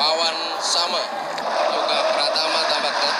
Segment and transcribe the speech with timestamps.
[0.00, 0.96] Wawan sama.
[1.76, 3.12] Yoga Pratama tampaknya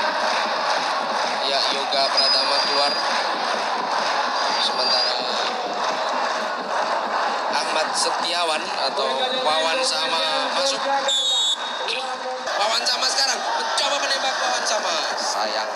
[1.44, 2.92] ya Yoga Pratama keluar.
[4.64, 5.12] Sementara
[7.53, 9.08] Ahmad Setiawan atau
[9.45, 10.80] Wawan sama masuk.
[12.57, 13.41] Wawan sama sekarang.
[13.45, 14.93] Mencoba menembak Wawan sama.
[15.21, 15.71] Sayang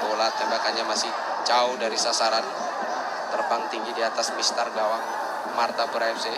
[0.00, 1.12] bola tembakannya masih
[1.44, 2.48] jauh dari sasaran.
[3.28, 5.04] Terbang tinggi di atas mistar gawang
[5.52, 6.32] Marta FC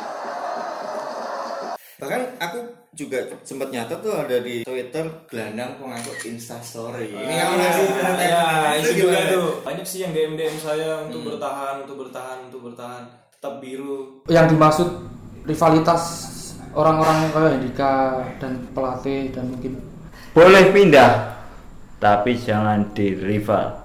[2.03, 2.59] bahkan aku
[2.99, 7.87] juga sempat nyatet tuh ada di Twitter gelandang pengangkut Instastory ini kamu masih
[8.19, 8.43] ya
[8.83, 9.63] itu juga tuh.
[9.63, 13.07] Banyak sih yang DM DM saya untuk bertahan untuk bertahan untuk bertahan.
[13.39, 14.27] Tetap biru.
[14.27, 14.89] Yang dimaksud
[15.47, 16.03] rivalitas
[16.75, 17.95] orang-orang kayak Dika
[18.43, 19.79] dan pelatih dan mungkin
[20.33, 21.39] Boleh pindah,
[22.01, 23.77] tapi jangan di rival.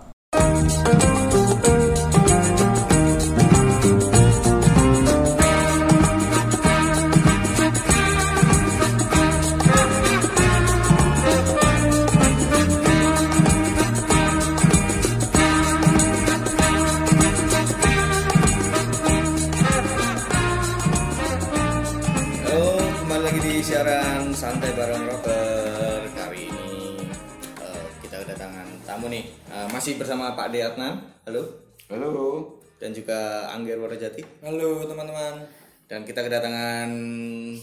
[33.97, 34.21] Warjati.
[34.45, 35.41] Halo teman-teman.
[35.89, 36.85] Dan kita kedatangan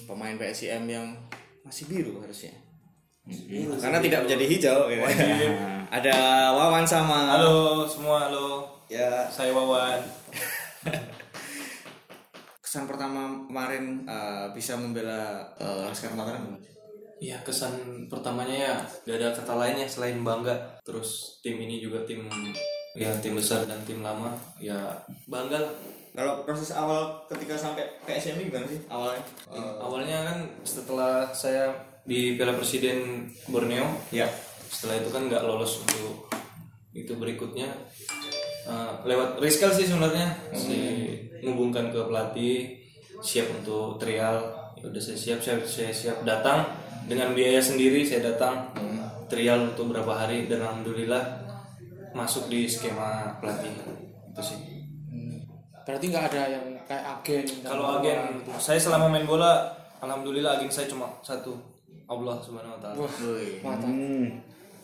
[0.02, 1.14] pemain PSIM yang
[1.62, 2.50] masih biru harusnya.
[3.78, 4.90] Karena tidak menjadi hijau.
[4.90, 5.06] gitu.
[5.94, 7.38] Ada Wawan sama.
[7.38, 10.02] halo semua halo Ya, saya Wawan
[12.66, 16.58] kesan pertama kemarin eh, bisa membela eh, Laskar Mataram.
[17.22, 18.74] Iya kesan pertamanya ya
[19.06, 22.26] gak ada kata lainnya selain bangga terus tim ini juga tim
[22.98, 24.98] ya tim besar dan tim lama ya
[25.30, 29.22] bangga lah Kalau proses awal ketika sampai PSIM ini gimana sih awalnya?
[29.82, 31.74] awalnya kan setelah saya
[32.06, 33.82] di Piala Presiden Borneo
[34.14, 34.30] Ya.
[34.70, 36.30] setelah itu kan nggak lolos untuk
[36.94, 37.66] itu berikutnya.
[38.64, 40.78] Eh, lewat Rizkel sih sebenarnya si
[41.42, 42.78] menghubungkan ke pelatih
[43.18, 44.38] siap untuk trial.
[44.78, 46.62] Ya udah saya siap saya, saya siap datang.
[47.10, 48.70] Dengan biaya sendiri saya datang
[49.26, 51.42] trial untuk berapa hari dan alhamdulillah
[52.14, 53.74] masuk di skema pelatih.
[54.30, 54.83] Itu sih
[55.84, 58.18] berarti nggak ada yang kayak agen kalau agen
[58.56, 59.68] saya selama main bola
[59.98, 61.52] alhamdulillah agen saya cuma satu
[62.04, 63.12] Allah subhanahu wa taala wah
[63.62, 63.88] mata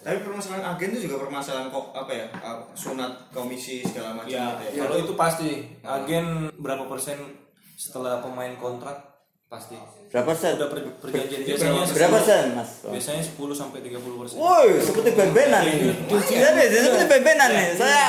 [0.01, 2.25] Tapi permasalahan agen itu juga permasalahan kok apa ya?
[2.35, 4.81] uh, sunat komisi segala macam Ya, gitu ya.
[4.81, 5.51] kalau itu pasti.
[5.85, 7.21] Agen berapa persen
[7.71, 8.97] setelah pemain kontrak
[9.47, 9.77] pasti.
[10.09, 10.57] Berapa persen?
[10.57, 12.71] Udah per- perjanjian biasanya Berapa 10 persen, Mas?
[12.81, 14.37] Biasanya 10 sampai 30 persen.
[14.41, 15.93] Woi, seperti band-bandan ini.
[16.09, 17.69] Jadi, seperti band-bandan nih.
[17.77, 18.05] Saya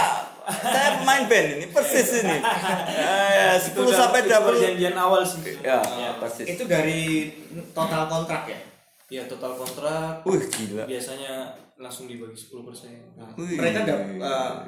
[0.54, 2.38] saya pemain band ini persis ini.
[3.32, 4.38] Ya, 10 sampai 20.
[4.46, 5.42] perjanjian awal sih.
[5.60, 5.80] Ya,
[6.18, 6.46] persis.
[6.46, 7.32] itu dari
[7.72, 8.60] total kontrak ya.
[9.10, 10.88] Ya total kontrak Wih, gila.
[10.88, 12.92] biasanya langsung dibagi 10 persen.
[13.36, 13.60] Wih.
[13.60, 14.08] Mereka dapat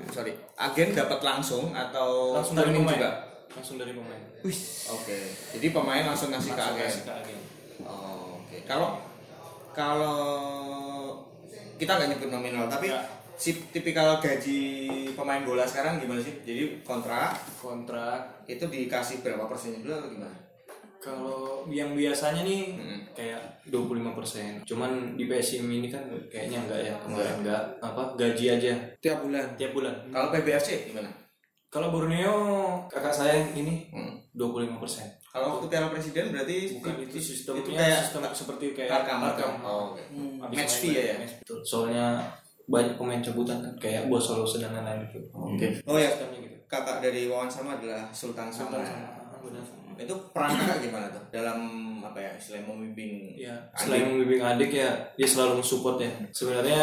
[0.10, 2.92] sorry, agen dapat langsung atau Langsung dari pemain.
[2.94, 3.10] juga.
[3.54, 4.22] Langsung dari pemain.
[4.42, 4.60] Wih.
[4.92, 5.18] Oke.
[5.54, 6.90] Jadi pemain langsung ngasih ke Langsung agen.
[6.90, 7.40] kasih ke agen.
[7.84, 8.58] Oh, oke.
[8.66, 8.90] Kalau
[9.72, 10.18] kalau
[11.76, 13.02] kita nggak nyebut nominal, tapi Ya.
[13.36, 14.60] Si tipikal gaji
[15.14, 16.34] pemain bola sekarang gimana sih?
[16.42, 20.36] Jadi kontrak Kontrak itu dikasih berapa persen dulu atau gimana?
[21.04, 23.00] kalau yang biasanya nih Hmm.
[23.12, 24.64] kayak 25%.
[24.64, 26.00] Cuman di PSIM ini kan
[26.32, 28.72] kayaknya enggak ya, kemarin enggak apa gaji aja
[29.04, 29.92] tiap bulan tiap bulan.
[30.08, 31.12] Kalau PBFC gimana?
[31.68, 32.36] Kalau Borneo
[32.88, 34.16] kakak saya ini Hmm.
[34.32, 35.20] 25%.
[35.28, 39.54] Kalau waktu Piala Presiden berarti Bukan itu sistemnya itu kayak sistem seperti kayak Tarkam, Tarkam.
[39.60, 40.02] Oh, oke.
[40.40, 41.16] Habis Match fee ya, ya?
[41.20, 41.42] match fee.
[41.44, 41.60] Betul.
[41.68, 42.08] Soalnya
[42.64, 45.20] banyak pemain cabutan kan kayak Bos Solo dan lain-lain gitu.
[45.36, 45.68] Oke.
[45.84, 46.48] Oh ya, gitu.
[46.66, 48.80] kakak dari Wawan sama adalah Sultan sama.
[48.80, 49.64] Sultan sama ah, benar.
[50.00, 51.60] Itu peran kakak gimana tuh dalam
[52.00, 52.32] apa ya?
[52.40, 53.84] Selain memimpin Ya, adik?
[53.84, 56.12] selain membimbing adik ya dia selalu mensupport ya.
[56.32, 56.82] Sebenarnya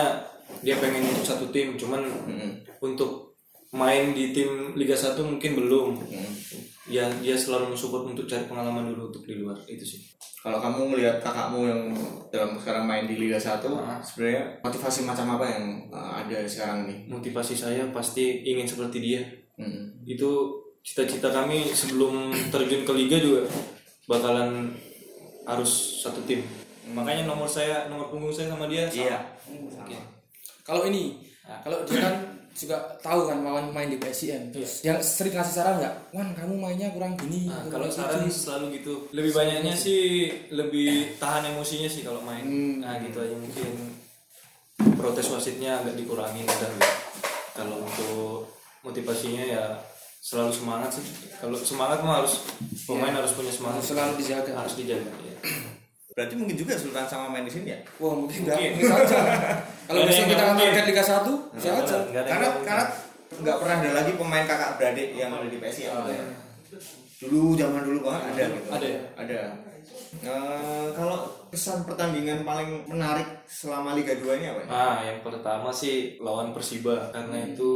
[0.61, 2.51] dia pengen untuk satu tim, cuman Mm-mm.
[2.83, 3.39] untuk
[3.71, 5.89] main di tim Liga 1 mungkin belum.
[5.97, 6.33] Mm.
[6.91, 10.10] Ya dia selalu mensupport untuk cari pengalaman dulu untuk di luar itu sih.
[10.41, 11.83] Kalau kamu melihat kakakmu yang
[12.33, 14.01] dalam sekarang main di Liga 1, Ah.
[14.01, 17.05] sebenarnya motivasi macam apa yang uh, ada sekarang nih?
[17.13, 19.21] Motivasi saya pasti ingin seperti dia.
[19.61, 20.01] Mm.
[20.09, 23.45] Itu cita-cita kami sebelum terjun ke liga juga
[24.09, 24.73] bakalan
[25.45, 26.41] harus satu tim.
[26.97, 28.97] Makanya nomor saya, nomor punggung saya sama dia sama.
[28.97, 29.19] Iya.
[29.77, 29.99] Oke.
[30.65, 31.19] kalau ini
[31.67, 32.15] kalau dia kan
[32.55, 34.51] juga tahu kan Wawan main di PSIM
[34.83, 38.67] yang sering kasih saran nggak Wan kamu mainnya kurang gini Nah, kalau saran gini." selalu
[38.81, 38.95] gitu.
[39.15, 42.45] Lebih banyaknya sih lebih tahan emosinya sih kalau main.
[42.83, 43.97] Nah, gitu aja mungkin
[44.99, 46.95] protes wasitnya agak dikurangin udah gitu.
[47.57, 48.49] Kalau untuk
[48.85, 49.65] motivasinya ya
[50.21, 51.05] selalu semangat sih.
[51.41, 52.45] Kalau semangat mah harus
[52.85, 53.81] pemain harus punya semangat.
[53.81, 54.53] Harus selalu dijaga.
[54.53, 55.37] Harus dijaga ya.
[56.15, 57.79] Berarti mungkin juga Sultan sama main di sini ya?
[58.03, 59.19] Wah mungkin nggak mungkin saja.
[59.87, 61.97] Kalau yang kita target Liga 1 bisa aja.
[62.11, 62.85] Karena karena
[63.31, 66.25] nggak pernah ada lagi pemain kakak beradik yang ada di PSI ya.
[67.21, 68.69] Dulu zaman dulu banget ada gitu.
[68.75, 69.01] Ada ya?
[69.17, 69.41] Ada.
[70.21, 74.69] Eh, kalau kesan pertandingan paling menarik selama Liga 2 ini apa ya?
[74.69, 77.73] Ah, yang pertama sih lawan Persiba karena itu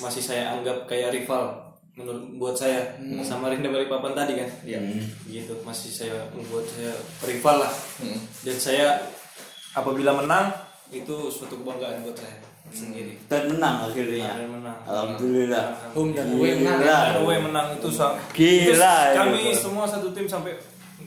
[0.00, 1.63] masih saya anggap kayak rival
[1.94, 4.50] menurut buat saya sama Rinda Balikpapan tadi kan.
[4.62, 4.78] Iya.
[5.24, 6.90] Gitu masih saya membuat saya
[7.22, 7.72] rival lah.
[8.02, 8.18] Hmm.
[8.42, 8.98] Dan saya
[9.72, 10.50] apabila menang
[10.90, 13.14] itu suatu kebanggaan buat saya sendiri.
[13.24, 14.30] Dan menang akhirnya.
[14.34, 14.78] Dan menang.
[14.84, 15.64] Alhamdulillah.
[15.94, 16.78] Home dan away menang.
[16.78, 16.98] Gila.
[16.98, 19.58] Dan away menang itu sa- Gila, itu kami itu.
[19.60, 20.52] semua satu tim sampai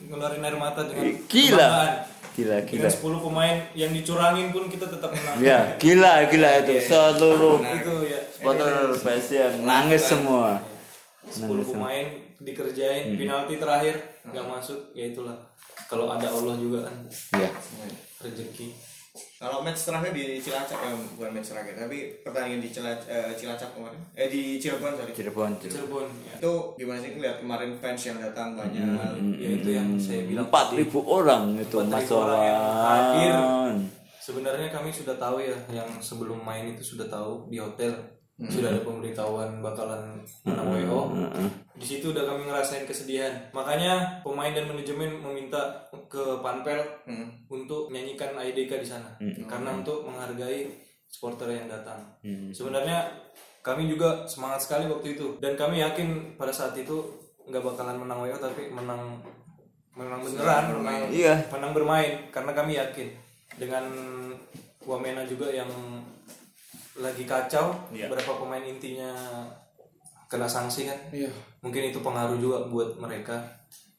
[0.07, 1.67] ngeluarin air mata dengan Gila.
[1.67, 1.93] kebanggaan.
[2.31, 2.85] Gila, gila.
[2.85, 5.35] Dengan 10 pemain yang dicurangin pun kita tetap menang.
[5.41, 8.19] Ya, gila, gila itu seluruh Itu ya.
[8.29, 10.61] supporter PSM nangis semua.
[11.27, 12.07] 10 pemain
[12.37, 15.35] dikerjain penalti terakhir nggak masuk ya itulah
[15.85, 16.95] kalau ada Allah juga kan
[17.33, 17.49] Iya.
[18.19, 18.69] rezeki
[19.17, 23.97] Kalau match terakhir di Cilacap ya bukan match terakhir tapi pertandingan di Cilacap, Cilacap kemarin
[24.13, 25.09] eh di Cirebon sorry.
[25.09, 25.73] Cirebon, Cirebon.
[25.73, 26.33] Cirebon ya.
[26.37, 28.85] Itu gimana sih ngeliat kemarin fans yang datang banyak.
[29.33, 33.33] ya itu yang saya bilang Empat ribu orang itu 4.000 Mas orang yang hadir.
[33.33, 33.75] Wawan.
[34.21, 37.97] sebenarnya kami sudah tahu ya yang sebelum main itu sudah tahu di hotel
[38.37, 41.09] sudah ada pemberitahuan bakalan menang WO
[41.73, 43.33] di situ udah kami ngerasain kesedihan.
[43.49, 45.57] Makanya pemain dan manajemen meminta
[46.05, 46.77] ke Panpel
[47.47, 49.09] untuk menyanyikan IDK di sana.
[49.45, 50.69] Karena untuk menghargai
[51.05, 51.97] supporter yang datang.
[52.51, 53.09] Sebenarnya
[53.61, 55.37] kami juga semangat sekali waktu itu.
[55.37, 56.97] Dan kami yakin pada saat itu
[57.45, 59.17] nggak bakalan menang WO tapi menang
[59.97, 61.35] menang beneran menang, Iya.
[61.49, 62.13] menang bermain.
[62.29, 63.07] Karena kami yakin
[63.57, 63.85] dengan
[64.85, 65.67] Wamena juga yang
[66.97, 69.13] lagi kacau berapa pemain intinya
[70.25, 70.99] kena sanksi kan?
[71.09, 71.29] Iya.
[71.59, 73.37] mungkin itu pengaruh juga buat mereka.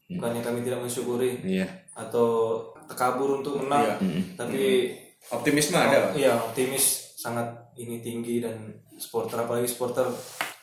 [0.07, 1.41] Bukannya kami tidak mensyukuri.
[1.43, 1.67] Iya.
[1.93, 3.99] atau terkabur untuk menang
[4.35, 4.93] tapi
[5.29, 6.09] Optimisme ada.
[6.11, 6.85] Iya optimis
[7.15, 8.55] sangat ini tinggi dan
[8.95, 10.07] supporter apalagi supporter.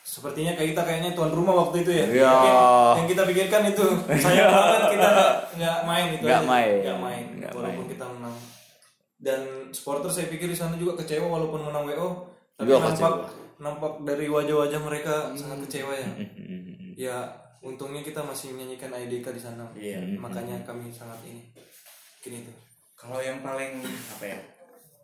[0.00, 2.06] Sepertinya kayak kita kayaknya tuan rumah waktu itu ya.
[2.08, 2.34] Iya.
[2.96, 3.86] Yang kita pikirkan itu
[4.24, 5.08] sayang banget kita
[5.54, 6.72] nggak- main itu Nggak main.
[6.80, 7.24] nggak main.
[7.36, 8.36] Nggak walaupun kita menang
[9.16, 9.40] dan
[9.70, 12.08] supporter saya pikir di sana juga kecewa walaupun menang WO
[12.54, 13.16] tapi Juga nampak kecewa.
[13.58, 16.92] nampak dari wajah-wajah mereka sangat kecewa ya Hmm.
[16.94, 17.16] ya
[17.60, 20.00] untungnya kita masih menyanyikan IDK di sana Iya.
[20.16, 21.40] makanya kami sangat ini
[22.18, 22.52] mungkin itu
[22.94, 24.38] Kalau yang paling apa ya?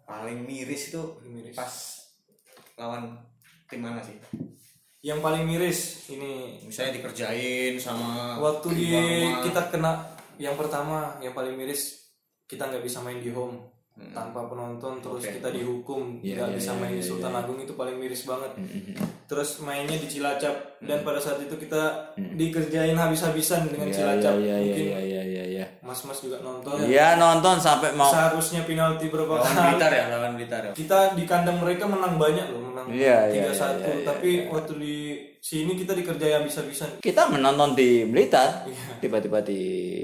[0.03, 1.53] Paling miris itu miris.
[1.53, 1.73] pas
[2.75, 3.21] lawan
[3.67, 4.17] tim mana sih?
[5.01, 8.87] yang paling miris ini Misalnya dikerjain sama waktu di
[9.43, 9.99] kita kena
[10.37, 12.07] yang pertama yang paling miris
[12.45, 13.61] kita nggak bisa main di home
[13.93, 15.37] tanpa penonton terus Oke.
[15.37, 17.41] kita dihukum Iya, nggak iya, bisa iya, main di iya, Sultan iya.
[17.41, 18.51] Agung itu paling miris banget
[19.25, 24.43] terus mainnya di Cilacap dan pada saat itu kita dikerjain habis-habisan dengan Iya, Cilacap iya,
[24.43, 25.67] iya, mungkin iya, iya, iya, iya.
[25.81, 30.33] mas-mas juga nonton Iya nonton sampai mau seharusnya penalti berapa lawan kali Blitar ya, lawan
[30.35, 30.73] Blitar ya.
[30.73, 34.31] kita di kandang mereka menang banyak loh menang Iya, iya, tiga satu iya, iya, tapi
[34.49, 34.97] waktu di
[35.39, 38.65] sini kita dikerjain habis-habisan kita menonton di Blitar
[38.99, 39.61] tiba-tiba di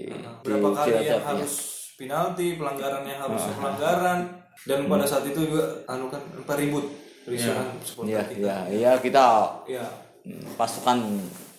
[0.07, 0.31] di Iya.
[0.45, 1.29] berapa kali yang Cilacap ya.
[1.35, 1.55] harus
[1.99, 4.19] penalti pelanggaran yang harusnya pelanggaran
[4.63, 6.87] dan pada saat itu juga anu kan empat ribut
[7.27, 9.27] risukan Iya, supporter kita iya, iya kita
[9.67, 9.85] ya
[10.23, 10.99] mm, pasukan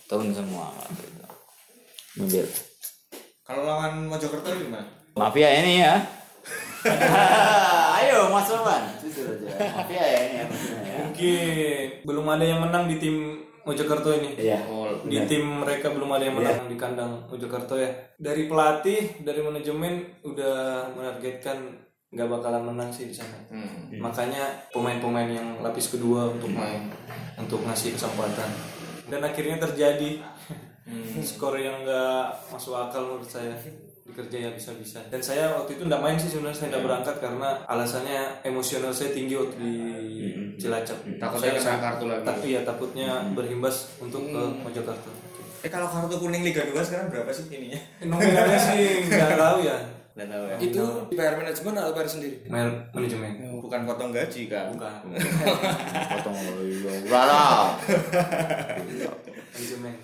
[0.09, 0.73] turun semua.
[2.17, 2.47] Mobil.
[3.45, 4.89] Kalau lawan Mojokerto gimana?
[5.13, 6.01] Mafia ini ya.
[7.99, 9.47] Ayo Mas Roman, jujur aja.
[9.77, 10.45] Mafia ya ini ya.
[10.81, 10.95] ya.
[11.05, 13.15] mungkin belum ada yang menang di tim
[13.69, 14.29] Mojokerto ini.
[14.33, 14.59] Iya.
[15.05, 17.89] di tim mereka belum ada yang menang di kandang Mojokerto ya.
[18.17, 21.57] Dari pelatih dari manajemen udah menargetkan
[22.09, 23.37] nggak bakalan menang sih di sana.
[23.93, 26.89] Makanya pemain-pemain yang lapis kedua untuk main
[27.37, 28.49] untuk ngasih kesempatan.
[29.05, 30.17] Dan akhirnya terjadi.
[31.29, 33.53] Skor yang nggak masuk akal menurut saya
[34.09, 38.21] dikerjain habis-habisan dan saya waktu itu nggak main sih sebenarnya saya nggak berangkat karena alasannya
[38.41, 39.73] emosional saya tinggi waktu di
[40.55, 42.25] Cilacap Takutnya Saya- kena kartu lagi.
[42.25, 45.11] tapi ya takutnya berimbas untuk ke Mojokerto
[45.59, 47.79] Eh kalau kartu kuning Liga 2 sekarang berapa sih ininya?
[48.01, 49.77] nominalnya sih nggak tahu ya
[50.09, 50.55] Nggak tahu ya.
[50.59, 52.35] Itu PR manajemen atau PR sendiri?
[52.45, 54.67] Man- manajemen Bukan potong gaji kan?
[54.69, 54.91] bukan
[56.11, 57.63] Potong iya, udah lah.
[59.51, 59.95] manajemen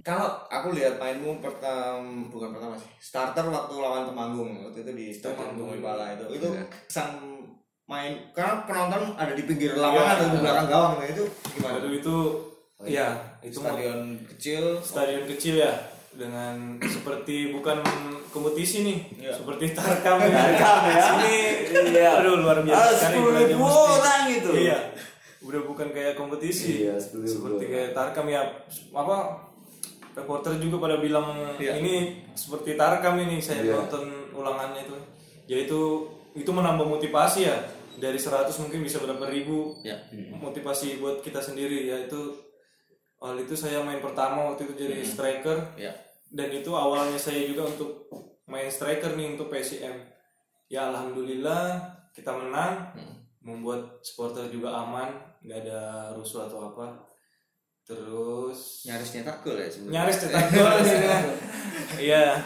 [0.00, 2.88] Kalau aku lihat mainmu pertama bukan pertama sih.
[2.98, 5.68] Starter waktu lawan Temanggung waktu itu di Stadion Temanggung.
[5.70, 6.24] Bumi Pala itu.
[6.34, 6.64] Itu Iya.
[6.86, 7.12] sang
[7.84, 11.72] main karena penonton ada di pinggir lapangan atau di belakang gawang nah, itu gimana?
[11.74, 12.16] Waduh itu
[12.86, 13.08] ya
[13.40, 15.72] itu mau- Stadion kecil stadion kecil ya
[16.10, 17.80] dengan seperti bukan
[18.28, 19.32] kompetisi nih Iya.
[19.34, 21.00] seperti tarkam ya Tarkam ya.
[21.02, 21.36] sini
[21.90, 22.10] Iya.
[22.18, 23.88] aduh luar biasa Ah, sekali 10.000 belajar mesti.
[23.94, 24.50] orang itu.
[24.58, 24.78] iya
[25.40, 27.70] udah bukan kayak kompetisi Iya, 10.000 seperti orang.
[27.70, 28.42] kayak tarkam ya
[28.90, 29.16] apa
[30.12, 31.78] reporter juga pada bilang Iya.
[31.78, 31.94] ini
[32.32, 33.74] seperti tarkam ini saya Iya.
[33.76, 34.96] nonton ulangannya itu
[35.46, 35.80] yaitu
[36.34, 37.56] itu menambah motivasi ya
[37.96, 39.98] dari 100 mungkin bisa berapa ribu Ya.
[40.34, 42.34] motivasi buat kita sendiri yaitu
[43.18, 45.94] awal itu saya main pertama waktu itu jadi striker Ya.
[46.28, 48.10] dan itu awalnya saya juga untuk
[48.44, 49.94] main striker nih untuk PSM
[50.66, 51.78] ya alhamdulillah
[52.10, 52.90] kita menang
[53.40, 57.08] membuat supporter juga aman nggak ada rusuh atau apa.
[57.88, 59.94] Terus Nyaris nyetak gol ya sebenarnya.
[59.96, 60.76] nyaris cetak gol
[62.12, 62.36] iya.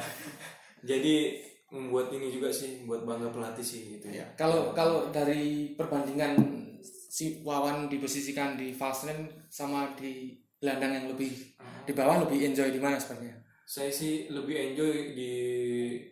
[0.87, 1.43] Jadi
[1.75, 4.23] membuat ini juga sih buat bangga pelatih sih gitu ya.
[4.39, 6.39] Kalau kalau dari perbandingan
[6.83, 11.35] si Wawan diposisikan di false nine sama di gelandang yang lebih
[11.83, 13.43] di bawah lebih enjoy di mana sebenarnya?
[13.73, 15.33] saya sih lebih enjoy di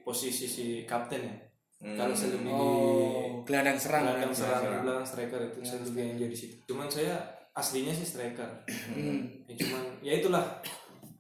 [0.00, 1.37] posisi si kapten ya
[1.80, 4.02] kalau saya lebih di Oh, gelandang serang.
[4.04, 4.38] belakang berarti.
[4.38, 7.14] serang belakang striker itu saya lebih enjoy di situ cuman saya
[7.52, 8.49] aslinya sih striker
[8.87, 9.25] Hmm.
[9.44, 10.44] ya cuman ya itulah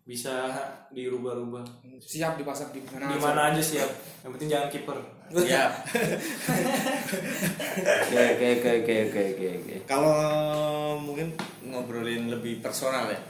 [0.02, 0.50] bisa
[0.90, 1.62] dirubah-rubah
[1.98, 3.06] Siap dipasang di mana?
[3.06, 3.22] di aja.
[3.22, 3.90] mana aja siap
[4.20, 4.98] yang penting jangan kiper
[5.46, 5.70] Ya.
[8.02, 9.74] Oke oke oke oke oke oke.
[9.86, 10.14] Kalau
[10.98, 11.30] mungkin
[11.62, 13.20] ngobrolin lebih personal ya.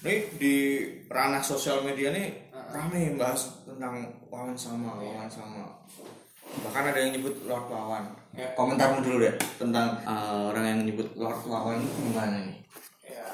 [0.00, 0.54] Ini di
[1.06, 2.30] ranah sosial media nih
[2.70, 5.66] rame bahas tentang Wawan sama Wawan sama.
[6.46, 8.04] Bahkan ada yang nyebut Lord Wawan.
[8.36, 8.48] Ya.
[8.54, 12.66] Komentarmu dulu deh tentang uh, orang yang nyebut Lord Wawan gimana nih?
[13.06, 13.26] ya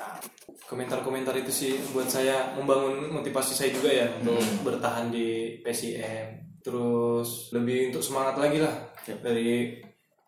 [0.69, 7.51] komentar-komentar itu sih buat saya membangun motivasi saya juga ya untuk bertahan di PSIM terus
[7.57, 8.73] lebih untuk semangat lagi lah
[9.05, 9.81] dari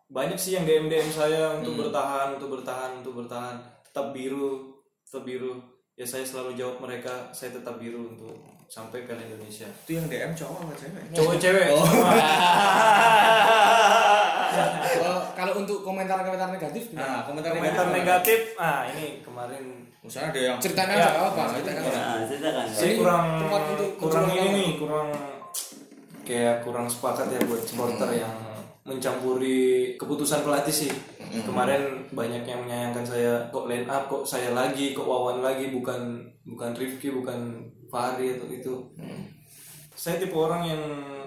[0.05, 5.23] banyak sih yang DM DM saya untuk bertahan untuk bertahan untuk bertahan tetap biru tetap
[5.23, 5.61] biru
[5.95, 8.35] ya saya selalu jawab mereka saya tetap biru untuk
[8.67, 11.03] sampai Piala Indonesia Itu yang DM cowok apa cewek?
[11.09, 11.67] cowok cewek
[14.95, 17.03] Kalau kalau untuk komentar-komentar negatif gimana?
[17.05, 19.63] Nah, komentar komentar negatif ah ini kemarin
[19.99, 21.07] Misalnya ada yang Ceritanya Ya.
[21.09, 21.43] apa-apa.
[21.51, 22.13] Ceritanya nggak apa-apa.
[22.13, 22.65] Nah, ceritakan.
[22.69, 25.07] saya kurang tempat untuk kurang ini nih kurang
[26.21, 28.33] kayak kurang sepakat ya buat supporter yang
[28.83, 29.61] mencampuri
[29.95, 30.91] keputusan pelatih sih
[31.41, 34.07] kemarin banyak yang menyayangkan saya kok line up?
[34.07, 34.93] Kok saya lagi?
[34.93, 35.73] Kok Wawan lagi?
[35.73, 38.73] Bukan bukan Rifki bukan Fahri atau itu
[39.95, 40.81] saya tipe orang yang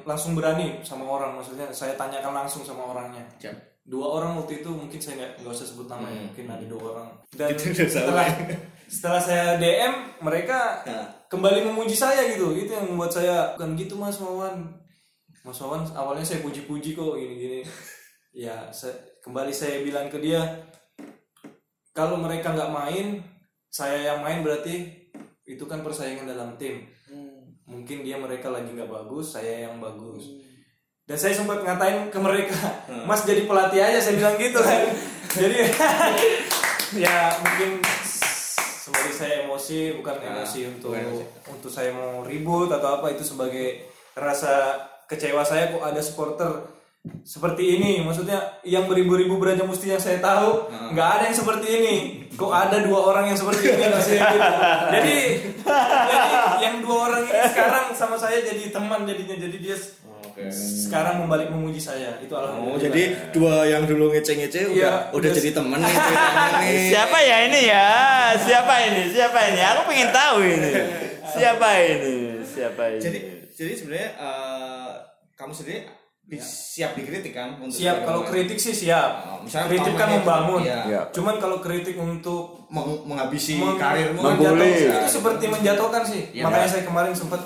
[0.05, 3.25] langsung berani sama orang maksudnya saya tanyakan langsung sama orangnya.
[3.41, 3.57] Siap.
[3.89, 6.83] dua orang waktu itu mungkin saya nggak nggak usah sebut nama ya mungkin ada dua
[6.93, 7.09] orang.
[7.33, 8.05] Dan Itu udah salah.
[8.05, 8.27] setelah
[8.85, 11.09] setelah saya DM mereka Nah.
[11.27, 12.53] kembali memuji saya gitu.
[12.53, 14.61] Itu yang membuat saya bukan gitu mas Wawan.
[15.41, 17.65] Mas Wawan awalnya saya puji-puji kok gini-gini
[18.33, 18.95] ya saya,
[19.25, 20.69] kembali saya bilang ke dia
[21.97, 23.07] kalau mereka nggak main
[23.69, 24.97] saya yang main berarti
[25.49, 26.87] itu kan persaingan dalam tim.
[27.69, 30.41] Mungkin dia mereka lagi nggak bagus saya yang bagus.
[31.09, 34.81] Dan saya sempat ngatain ke mereka mas jadi pelatih aja saya bilang gitu kan.
[35.29, 35.61] Jadi
[37.05, 37.85] ya mungkin
[38.89, 41.25] sebagai saya emosi bukan emosi untuk bukan emosi.
[41.53, 46.78] untuk saya mau ribut atau apa itu sebagai rasa kecewa saya kok ada supporter
[47.23, 51.95] seperti ini maksudnya yang beribu-ribu beraja musti yang saya tahu nggak ada yang seperti ini
[52.31, 54.39] kok ada dua orang yang seperti ini masih gitu.
[54.95, 55.17] jadi
[55.81, 56.23] jadi
[56.59, 59.77] yang dua orang ini sekarang sama saya jadi teman jadinya jadi dia
[60.09, 60.47] Oke.
[60.51, 65.19] sekarang membalik memuji saya itu alhamdulillah Oh, jadi dua yang dulu ngece-ngece udah Iya, udah
[65.19, 65.95] udah- jadi nih
[66.61, 66.89] nih.
[66.89, 67.89] Siapa ya ini ya?
[68.37, 69.03] Siapa ini?
[69.09, 69.61] Siapa ini?
[69.65, 70.71] Aku pengen tahu ini.
[71.27, 72.15] Siapa ini?
[72.45, 73.01] Siapa ini?
[73.01, 73.19] Jadi
[73.51, 74.91] jadi sebenarnya eh,
[75.35, 75.83] kamu sendiri
[76.29, 79.11] di- siap dikritik kan untuk siap kalau kritik sih siap.
[79.27, 80.61] Oh, misalnya kritik kan membangun.
[80.61, 80.81] Iya.
[80.85, 81.01] Iya.
[81.09, 84.61] cuman kalau kritik untuk meng- menghabisi meng- karirmu menjatuh-
[84.95, 86.23] itu seperti menjatuhkan sih.
[86.31, 86.73] Iya, makanya Pak.
[86.75, 87.41] saya kemarin sempat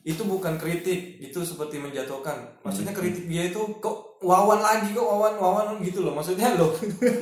[0.00, 2.62] itu bukan kritik itu seperti menjatuhkan.
[2.62, 6.14] Maksudnya kritik dia itu kok wawan lagi kok wawan wawan gitu loh.
[6.14, 6.70] Maksudnya loh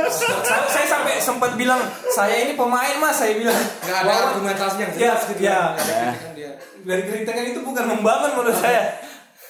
[0.07, 3.17] saya, saya sampai sempat bilang saya ini pemain mas.
[3.17, 5.61] Saya bilang Nggak ada Wawan- argumentasi yang ya, jelas ya.
[6.37, 6.51] Dia.
[6.79, 8.95] dari kritikan itu bukan membangun menurut saya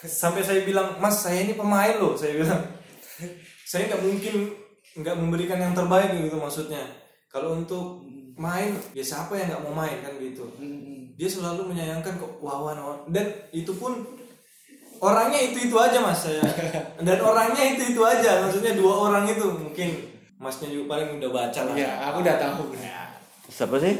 [0.05, 2.63] sampai saya bilang mas saya ini pemain loh saya bilang.
[3.69, 4.35] Saya nggak mungkin
[4.97, 6.81] nggak memberikan yang terbaik gitu maksudnya.
[7.29, 8.01] Kalau untuk
[8.41, 10.49] main ya siapa yang nggak mau main kan gitu.
[11.21, 12.99] Dia selalu menyayangkan kok wawan wawan.
[13.13, 14.09] Dan itu pun
[15.05, 16.41] orangnya itu itu aja mas saya.
[17.07, 20.17] Dan orangnya itu itu aja maksudnya dua orang itu mungkin.
[20.39, 21.75] Masnya juga paling udah baca lah.
[21.75, 22.73] Ya, aku udah tahu.
[23.51, 23.99] Siapa sih?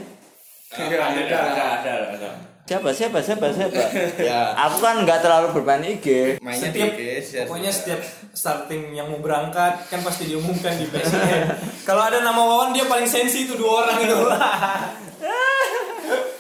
[0.79, 2.31] Iya, ada ada ada ada.
[2.69, 2.93] Siapa?
[2.93, 3.19] Siapa?
[3.25, 3.49] Siapa?
[3.49, 3.81] Siapa?
[4.29, 4.53] Ya.
[4.69, 6.37] Aku kan nggak terlalu bermain IG.
[6.45, 8.01] Mainnya setiap di IG, share- pokoknya setiap
[8.37, 11.49] starting yang mau berangkat kan pasti diumumkan di PSN
[11.89, 14.15] kalau ada nama Wawan dia paling sensi itu dua orang itu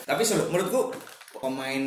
[0.08, 0.92] Tapi menurutku
[1.40, 1.82] pemain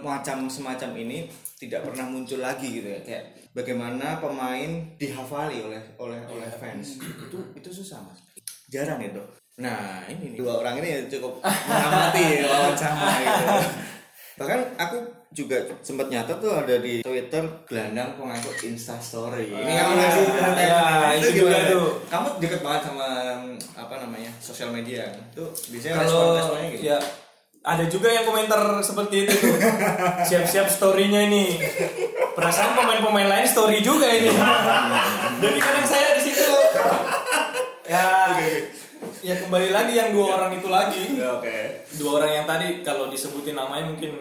[0.00, 3.00] macam semacam ini tidak pernah muncul lagi gitu ya.
[3.00, 3.24] Kayak
[3.56, 7.00] bagaimana pemain dihafali oleh oleh oleh fans.
[7.00, 8.20] itu itu susah, Mas.
[8.68, 9.20] Jarang itu.
[9.56, 13.44] Nah, ini nih, dua orang ini cukup mengamati lawan sama gitu.
[14.36, 14.96] Bahkan aku
[15.32, 19.48] juga sempat nyata tuh ada di Twitter gelandang pengangkut Insta Story.
[19.48, 20.24] Ini kamu ngasih
[20.60, 20.80] ya,
[21.16, 21.72] itu juga gimana?
[21.72, 21.88] tuh.
[22.04, 23.08] Kamu deket banget sama
[23.72, 25.08] apa namanya sosial media.
[25.32, 26.82] Tuh biasanya kalau respon-responnya gitu.
[26.92, 26.98] ya
[27.66, 29.58] ada juga yang komentar seperti itu tuh
[30.22, 31.58] siap-siap storynya ini
[32.38, 34.30] perasaan pemain-pemain lain story juga ini
[35.42, 36.46] jadi kadang saya di situ
[37.90, 38.06] ya
[39.26, 41.82] ya kembali lagi yang dua orang itu lagi Ya, Oke.
[41.98, 44.12] dua orang yang tadi kalau disebutin namanya mungkin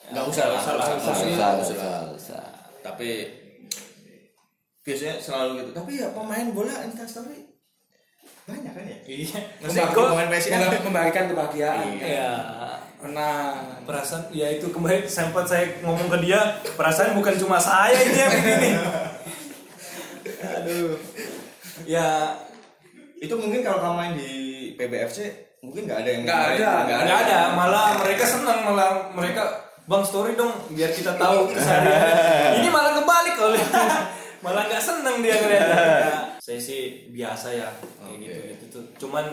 [0.00, 1.12] ya, Nggak usah lah, nggak nggak usah.
[1.12, 1.26] usah.
[1.28, 2.44] Usah, usah, usah.
[2.80, 3.08] Tapi
[4.80, 5.70] biasanya selalu gitu.
[5.74, 7.52] Tapi ya pemain bola Insta Story
[8.46, 8.98] banyak kan ya?
[9.04, 12.30] iya Maksudnya pemain PSIS Memba- membagikan kebahagiaan ya
[13.06, 16.38] nah perasaan ya itu kembali sempat saya ngomong ke dia
[16.74, 18.70] perasaan bukan cuma saya ini yang begini
[20.54, 20.94] aduh
[21.86, 22.34] ya
[23.16, 24.30] Itu mungkin kalau kamu main di
[24.74, 25.18] PBFC
[25.60, 26.70] mungkin nggak ada yang Nggak ada.
[26.84, 27.38] nggak nggak ada.
[27.52, 29.42] malah mereka senang malah mereka
[29.82, 31.46] bang story dong biar kita tahu
[32.58, 33.62] ini malah kebalik oleh
[34.44, 37.66] malah nggak seneng dia ngeliatnya Ya, saya sih biasa ya
[37.98, 38.84] kayak gitu gitu tuh.
[38.98, 39.26] Cuman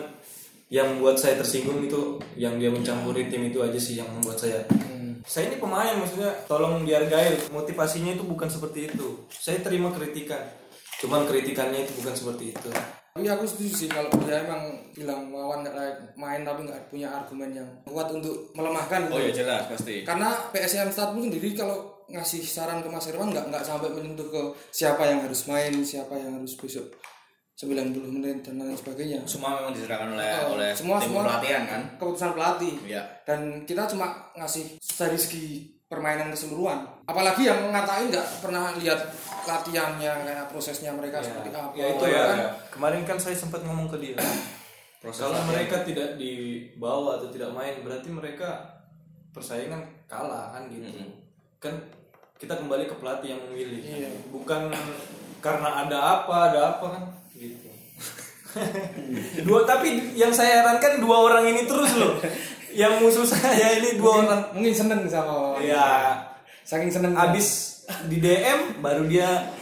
[0.66, 4.64] yang membuat saya tersinggung itu yang dia mencampuri tim itu aja sih yang membuat saya.
[5.22, 7.48] Saya ini pemain maksudnya tolong dihargai.
[7.48, 9.22] Motivasinya itu bukan seperti itu.
[9.30, 10.42] Saya terima kritikan.
[10.98, 12.70] Cuman kritikannya itu bukan seperti itu
[13.14, 14.58] tapi aku setuju sih kalau dia emang
[14.90, 15.78] bilang Wawan nggak
[16.18, 20.02] main tapi nggak punya argumen yang kuat untuk melemahkan Oh ya jelas pasti.
[20.02, 24.26] karena PSM Start pun sendiri kalau ngasih saran ke Mas Irwan nggak nggak sampai menyentuh
[24.26, 26.90] ke siapa yang harus main siapa yang harus besok
[27.54, 31.62] 90 menit dan lain sebagainya Semua memang diserahkan oleh Oh, oleh semua tim semua pelatihan
[31.70, 31.82] kan?
[31.94, 33.02] keputusan pelatih Iya.
[33.22, 35.46] dan kita cuma ngasih dari segi
[35.86, 38.98] permainan keseluruhan apalagi yang ngatain nggak pernah lihat
[39.44, 42.36] latihannya kayak prosesnya mereka seperti apa ya itu kan?
[42.36, 42.48] ya.
[42.72, 44.16] Kemarin kan saya sempat ngomong ke dia.
[45.04, 48.80] Kalau mereka tidak dibawa atau tidak main berarti mereka
[49.36, 50.88] persaingan kalah kan gitu.
[51.60, 51.76] Kan
[52.40, 54.10] kita kembali ke pelatih yang memilih Iya.
[54.32, 54.72] bukan
[55.44, 57.04] karena ada apa ada apa kan?
[57.36, 57.68] Gitu.
[59.46, 62.16] Dua tapi yang saya herankan dua orang ini terus loh.
[62.70, 64.40] Yang musuh saya ini dua orang.
[64.54, 66.14] mungkin seneng sama ya
[66.64, 67.73] saking seneng abis
[68.08, 69.52] di DM baru dia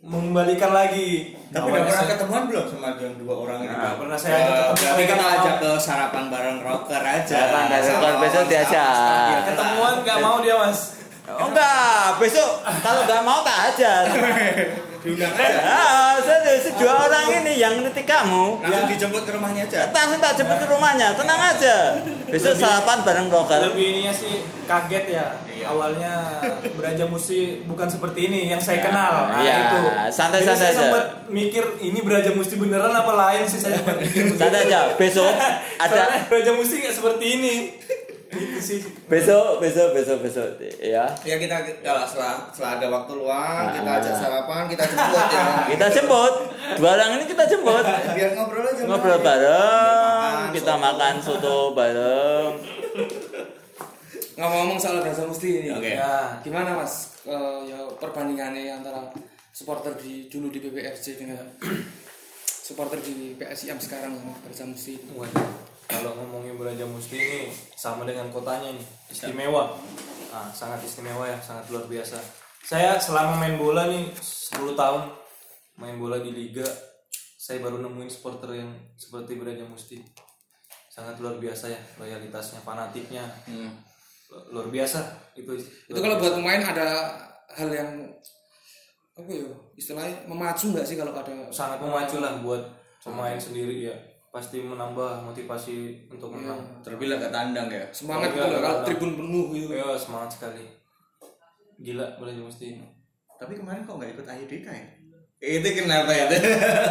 [0.00, 3.58] mengembalikan lagi Tapi udah pernah ketemuan belum sama yang dua orang?
[3.66, 7.34] Nah, pernah saya ajak ketemu, Berarti mereka kita ajak ke sarapan bareng rocker aja.
[7.36, 9.38] Sarapan besok lawan diajak.
[9.50, 10.80] ketemuan nggak mau dia mas
[11.30, 12.50] Oh enggak, besok
[12.82, 14.02] kalau enggak mau tak ajar.
[15.00, 15.60] Diundang aja.
[15.64, 18.60] Ah, saya dua orang ini yang netik kamu.
[18.60, 19.88] Langsung dijemput ke rumahnya aja.
[19.88, 21.76] Langsung tak jemput ke rumahnya, tenang aja.
[22.28, 23.72] Besok sarapan bareng broker.
[23.72, 25.26] lebih ininya sih kaget ya
[25.66, 26.40] awalnya
[26.76, 29.80] Beraja Musti bukan seperti ini yang saya kenal nah, Iya, itu
[30.12, 30.80] santai-santai saya aja.
[30.80, 35.28] sempat mikir ini Beraja Musti beneran apa lain sih saya sempat mikir Santai aja, besok
[35.84, 37.54] ada Beraja Musti nggak seperti ini
[38.40, 40.48] itu sih besok besok besok besok
[40.78, 41.04] ya.
[41.20, 43.74] Ya kita kalau setelah setelah ada waktu luang Nah.
[43.76, 45.44] kita ajak sarapan kita jemput ya.
[45.68, 46.34] Kita jemput.
[46.74, 47.84] Dua orang ini kita jemput.
[47.84, 48.82] Biar ngobrol aja.
[48.82, 50.82] Ngobrol bareng, Makan kita soto.
[50.82, 52.52] makan soto bareng.
[54.34, 55.92] ngomong-ngomong soal Gaza Musti ini Oke.
[55.94, 59.12] ya gimana mas Eh, ya perbandingannya antara
[59.52, 61.44] supporter di dulu di BBFC dengan
[62.66, 65.44] supporter di PSIM sekarang Gaza Musti Waduh,
[65.90, 67.40] kalau ngomongin Beraja Musti ini
[67.72, 69.74] sama dengan kotanya nih, istimewa.
[70.30, 72.16] Ah, sangat istimewa ya, sangat luar biasa.
[72.62, 75.10] Saya selama main bola nih 10 tahun
[75.74, 76.62] main bola di liga,
[77.34, 79.98] saya baru nemuin supporter yang seperti Beraja Musti.
[80.86, 83.26] Sangat luar biasa ya, loyalitasnya, fanatiknya.
[84.30, 85.02] Lu- Luar biasa
[85.34, 85.58] itu.
[85.58, 86.86] itu kalau buat pemain ada
[87.50, 87.90] hal yang
[89.10, 89.42] apa ya
[89.74, 92.62] istilahnya memacu nggak sih kalau ada sangat memacu lah buat
[93.02, 93.94] pemain sendiri ya.
[94.30, 96.62] Pasti menambah motivasi untuk menang.
[96.80, 97.82] Terlebih lah tandang ya.
[97.90, 98.86] semangat Iya, gitu loh, kalau ada.
[98.86, 100.64] tribun penuh gitu Ya semangat sekali.
[101.76, 102.06] Gila
[102.38, 102.86] Musti ini.
[103.34, 104.86] Tapi kemarin kok nggak ikut IDK ya?
[105.40, 106.28] Itu kenapa ya?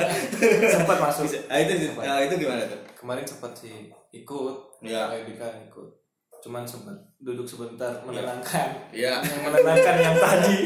[0.73, 2.81] sempat masuk Ah, itu ah, itu gimana tuh?
[2.97, 5.07] kemarin sempat sih ikut Iya.
[5.15, 5.87] Edika ikut
[6.39, 9.21] cuman sempat duduk sebentar menenangkan Iya.
[9.23, 10.57] yang menenangkan yang tadi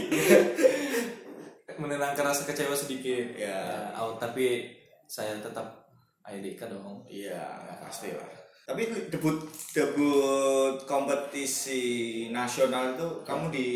[1.82, 3.92] menenangkan rasa kecewa sedikit Ya.
[3.92, 4.72] out tapi
[5.04, 5.83] saya tetap
[6.26, 7.44] Edika dong Iya,
[7.80, 8.28] pasti lah.
[8.64, 11.82] Tapi itu debut debut kompetisi
[12.30, 13.68] nasional itu kamu di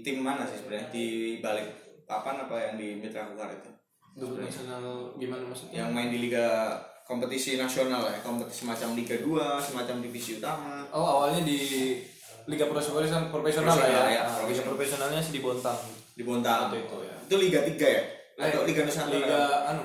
[0.00, 0.88] tim mana sih sebenarnya?
[0.88, 1.06] Di
[1.38, 1.68] balik
[2.02, 3.70] papan apa yang di Mitra Kukar itu?
[4.14, 6.46] dulu nasional gimana maksudnya Yang main di liga
[7.02, 10.86] kompetisi nasional ya, kompetisi semacam Liga 2, semacam divisi utama.
[10.88, 11.58] oh awalnya di
[12.46, 14.70] liga profesional profesional lah ya, ya, Ah, liga profesional.
[14.70, 15.78] profesionalnya sih di Bontang
[16.14, 16.70] Di Bontang.
[16.70, 17.14] Waktu itu, ya.
[17.26, 18.02] Itu Liga 3 ya?
[18.38, 19.18] Atau Eh, Liga Nusantara?
[19.18, 19.82] liga anu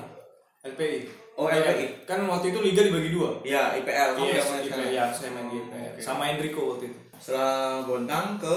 [0.62, 0.98] LPI
[1.40, 2.04] Oh, LPI.
[2.04, 4.12] kan waktu itu liga dibagi dua Ya, IPL.
[4.12, 4.92] Kamu Yes, yang main IPL, sekarang?
[4.92, 5.92] ya, saya main di IPL.
[5.96, 6.98] Sama Enrico waktu itu.
[7.16, 8.56] Setelah Bontang ke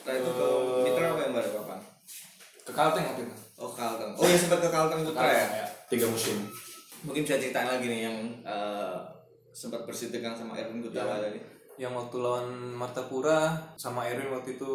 [0.00, 0.48] Nah, itu ke
[0.84, 1.78] Mitra apa yang baru kapan?
[2.60, 4.10] ke Kalteng waktu itu Oh Kalteng.
[4.12, 5.66] Oh ya sempat ke Kalteng Putra ya.
[5.86, 6.46] tiga musim
[7.02, 8.94] Mungkin bisa ceritain lagi nih yang eh,
[9.50, 11.38] sempat bersitekan sama Erwin Gutawa tadi.
[11.76, 14.72] Yang waktu lawan Martapura sama Erwin waktu itu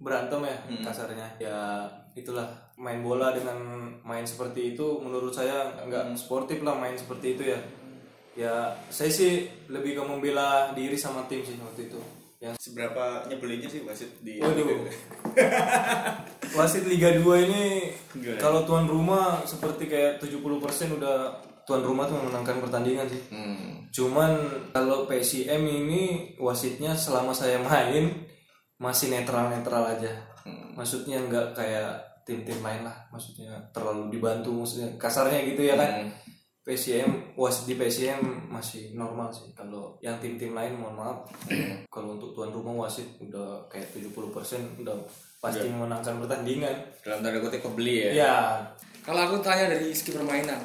[0.00, 1.28] berantem ya kasarnya.
[1.36, 1.84] Ya
[2.16, 2.48] itulah.
[2.74, 3.54] Main bola dengan
[4.02, 7.60] main seperti itu menurut saya nggak sportif lah main seperti itu ya.
[8.34, 8.54] Ya
[8.90, 12.00] saya sih lebih ke membela diri sama tim sih waktu itu.
[12.42, 14.90] Yang Seberapa nyebelinnya sih wasit di Waduh.
[16.58, 17.64] wasit Liga 2 ini
[18.36, 23.84] kalau tuan rumah seperti kayak 70% udah tuan rumah tuh memenangkan pertandingan sih Hmm.
[23.94, 24.34] Cuman
[24.74, 28.26] kalau PSIM ini wasitnya selama saya main
[28.82, 30.10] masih netral-netral aja.
[30.74, 31.94] Maksudnya nggak kayak
[32.26, 32.96] tim-tim lain lah.
[33.14, 36.10] Maksudnya terlalu dibantu maksudnya kasarnya gitu ya kan.
[36.64, 39.52] PSIM wasit di PSIM masih normal sih.
[39.54, 41.18] Kalau yang tim-tim lain mohon maaf.
[41.94, 44.96] kalau untuk tuan rumah wasit udah kayak 70% udah
[45.38, 46.74] pasti memenangkan pertandingan.
[47.04, 48.10] Dalam tanda kutip kebeli ya.
[48.10, 48.36] Ya,
[49.04, 50.56] Kalau aku tanya dari segi permainan,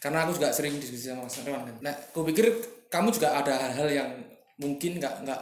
[0.00, 1.76] karena aku juga sering diskusi sama Mas Rewan kan.
[1.80, 2.48] Nah, aku pikir
[2.88, 4.10] kamu juga ada hal-hal yang
[4.56, 5.40] mungkin nggak nggak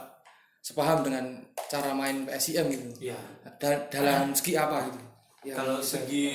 [0.60, 1.24] sepaham dengan
[1.64, 2.86] cara main PSIM gitu.
[3.06, 3.16] ya.
[3.56, 5.00] Da- dalam segi apa gitu?
[5.44, 6.26] Ya, Kalau segi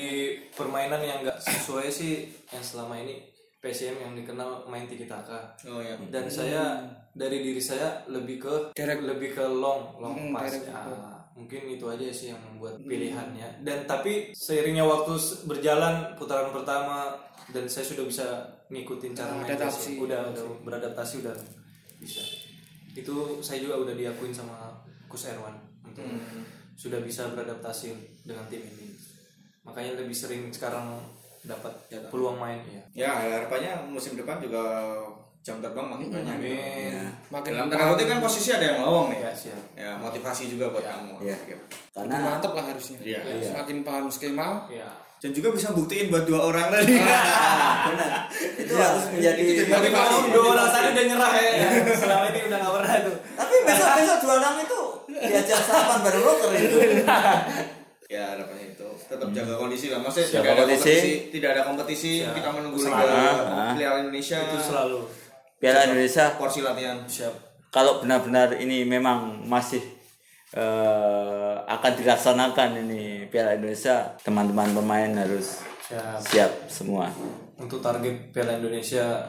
[0.49, 2.13] permainan yang nggak sesuai sih
[2.49, 3.19] yang selama ini
[3.59, 5.51] PSM yang dikenal main tiki taka.
[5.63, 5.95] Oh ya.
[6.07, 6.79] Dan saya
[7.11, 9.03] dari diri saya lebih ke Direct.
[9.03, 10.49] lebih ke long long Hmm, pass.
[10.49, 10.65] direct.
[10.65, 10.79] Ya,
[11.33, 13.65] mungkin itu aja sih yang membuat pilihannya.
[13.65, 15.17] Dan tapi seiringnya waktu
[15.49, 17.17] berjalan putaran pertama
[17.49, 18.25] dan saya sudah bisa
[18.69, 19.49] ngikutin cara main.
[19.49, 20.01] PSM.
[20.01, 21.35] Udah, udah beradaptasi udah
[21.97, 22.21] bisa.
[22.93, 24.77] Itu saya juga udah diakuin sama
[25.09, 26.05] Kus Erwan untuk
[26.77, 27.93] sudah bisa beradaptasi
[28.25, 28.93] dengan tim ini.
[29.65, 31.01] Makanya lebih sering sekarang
[31.43, 31.73] dapat
[32.07, 32.83] peluang main ya.
[32.93, 34.61] Ya harapannya musim depan juga
[35.43, 36.35] jam terbang makin banyak.
[36.39, 36.95] Amin.
[37.27, 39.19] makin Dalam tanda kutip kan posisi ada yang lowong nih.
[39.19, 39.61] Ya, siap.
[39.75, 41.19] Ya motivasi juga buat kamu.
[41.19, 41.35] Iya.
[41.43, 41.63] Gitu.
[41.91, 42.97] Karena mantep lah harusnya.
[43.03, 43.19] Iya.
[43.43, 44.87] Semakin paham skema, Ya.
[45.23, 46.99] Dan juga bisa buktiin buat dua orang tadi.
[47.87, 48.27] benar
[48.59, 51.51] itu harus menjadi Tapi kalau dua orang tadi udah nyerah ya.
[51.95, 53.17] Selama ini udah nggak pernah tuh.
[53.39, 56.77] tapi besok besok dua orang itu diajak sarapan bareng rocker itu
[58.11, 59.99] ya harapannya itu tetap jaga kondisi lah.
[60.03, 60.83] Maksudnya Jaga tidak ada kondisi.
[60.83, 62.13] kompetisi, tidak ada kompetisi.
[62.27, 63.73] Kita menunggu Liga Ah.
[63.73, 64.37] Piala Indonesia.
[64.43, 64.99] Itu selalu
[65.63, 66.99] Piala Indonesia porsi latihan.
[67.07, 67.31] siap.
[67.71, 69.79] kalau benar-benar ini memang masih
[70.51, 76.19] eh, akan dilaksanakan ini Piala Indonesia teman-teman pemain harus Siap.
[76.19, 77.07] siap semua
[77.55, 79.23] Untuk target Piala Indonesia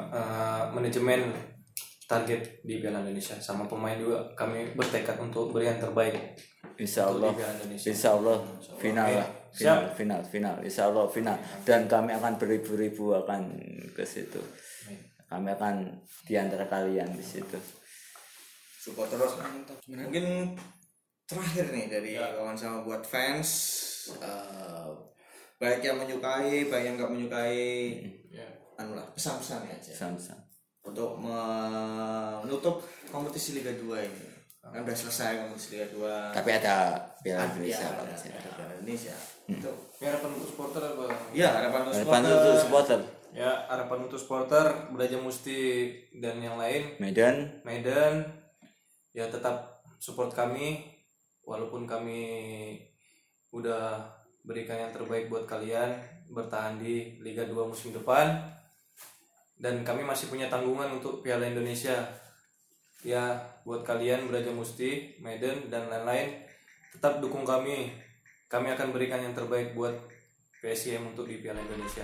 [0.00, 1.28] eh, manajemen
[2.08, 6.16] target di Piala Indonesia sama pemain juga kami bertekad untuk beri yang terbaik
[6.76, 7.32] Insya Allah.
[7.76, 8.40] Insya Allah
[8.80, 9.96] final lah final siap.
[9.96, 13.52] final final Insya Allah final dan kami akan beribu-ribu akan
[13.96, 14.40] ke situ
[15.26, 15.74] kami akan
[16.22, 17.58] di antara kalian di situ
[18.78, 19.34] Support terus.
[19.84, 20.54] Mungkin
[21.24, 23.50] terakhir nih dari kawan sama buat fans.
[24.16, 24.86] eh,
[25.56, 27.66] baik yang menyukai, baik yang nggak menyukai.
[28.76, 29.90] Anu lah pesan-pesan ya aja.
[29.90, 30.38] sama-sama
[30.84, 34.26] untuk menutup kompetisi Liga 2 ini.
[34.62, 36.30] Kan udah selesai kompetisi Liga 2.
[36.30, 38.06] tapi ada Piala Ada, Indonesia ada, Pak.
[38.22, 39.14] ada Piala Indonesia.
[39.46, 39.72] Itu.
[39.98, 41.04] Ya, harapan untuk supporter apa?
[41.32, 42.38] Iya, harapan untuk Harapan supporter.
[42.38, 42.98] untuk supporter
[43.36, 46.96] Ya, harapan untuk supporter, Belajar Musti dan yang lain.
[46.96, 47.60] Medan.
[47.68, 48.24] Medan.
[49.12, 50.88] Ya tetap support kami
[51.44, 52.24] walaupun kami
[53.52, 54.08] udah
[54.40, 56.00] berikan yang terbaik buat kalian
[56.32, 58.40] bertahan di Liga 2 musim depan.
[59.60, 62.08] Dan kami masih punya tanggungan untuk Piala Indonesia.
[63.04, 63.36] Ya
[63.68, 66.40] buat kalian Beraja Musti, Medan dan lain-lain
[66.88, 67.92] tetap dukung kami.
[68.48, 70.15] Kami akan berikan yang terbaik buat
[70.66, 72.02] PSIM untuk di Piala Indonesia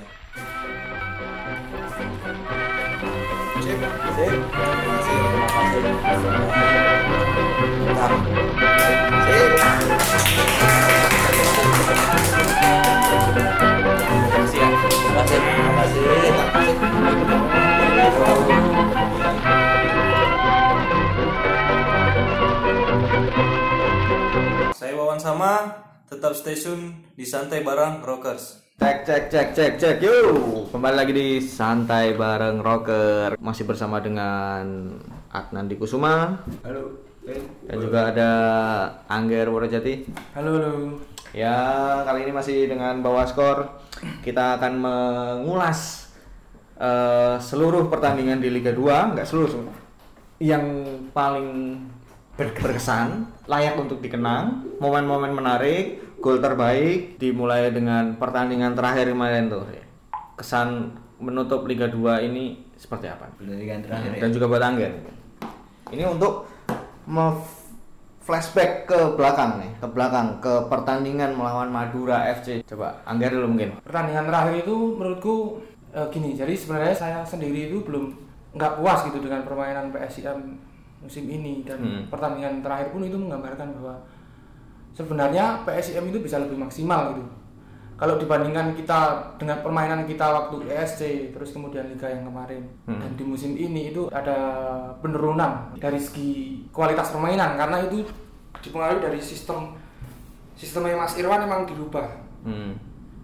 [24.79, 28.61] saya Wawan Sama tetap stay tune di Santai Barang Rockers.
[28.77, 34.92] Cek cek cek cek cek yuk kembali lagi di santai bareng rocker masih bersama dengan
[35.33, 36.37] Adnan di Kusuma.
[36.61, 37.01] Halo.
[37.64, 38.31] dan juga ada
[39.07, 40.72] Angger Wurojati halo halo.
[41.31, 41.55] ya
[42.03, 43.81] kali ini masih dengan bawa skor.
[44.20, 46.11] Kita akan mengulas
[46.77, 49.77] eh, seluruh pertandingan di Liga 2 nggak seluruh semua.
[50.42, 50.83] yang
[51.14, 51.79] paling
[52.35, 53.09] ber- berkesan
[53.45, 59.66] layak untuk dikenang momen-momen menarik gol terbaik dimulai dengan pertandingan terakhir kemarin tuh
[60.35, 64.21] kesan menutup Liga 2 ini seperti apa Pertandingan terakhir ya.
[64.21, 64.92] dan juga buat Angger
[65.88, 66.47] ini untuk
[67.05, 67.61] me-
[68.23, 72.62] flashback ke belakang nih, ke belakang ke pertandingan melawan Madura FC.
[72.62, 73.75] Coba Angger dulu mungkin.
[73.83, 75.59] pertandingan terakhir itu menurutku
[75.90, 78.14] eh, gini jadi sebenarnya saya sendiri itu belum
[78.55, 80.38] nggak puas gitu dengan permainan PSIM
[81.03, 82.03] musim ini dan Hmm.
[82.07, 83.99] pertandingan terakhir pun itu menggambarkan bahwa
[84.93, 87.27] sebenarnya PSIM itu bisa lebih maksimal gitu
[87.93, 88.99] kalau dibandingkan kita
[89.37, 92.99] dengan permainan kita waktu ESC terus kemudian liga yang kemarin Hmm.
[92.99, 94.38] dan di musim ini itu ada
[94.99, 96.31] penurunan dari segi
[96.71, 98.07] kualitas permainan karena itu
[98.61, 99.75] dipengaruhi dari sistem
[100.55, 102.09] sistemnya Mas Irwan memang dirubah
[102.43, 102.75] Hmm.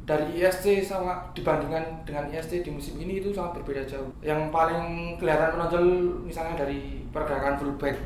[0.08, 4.08] Dari ISC sama dibandingkan dengan ISC di musim ini itu sangat berbeda jauh.
[4.18, 4.82] Yang paling
[5.20, 5.84] kelihatan menonjol
[6.24, 8.00] misalnya dari pergerakan fullback.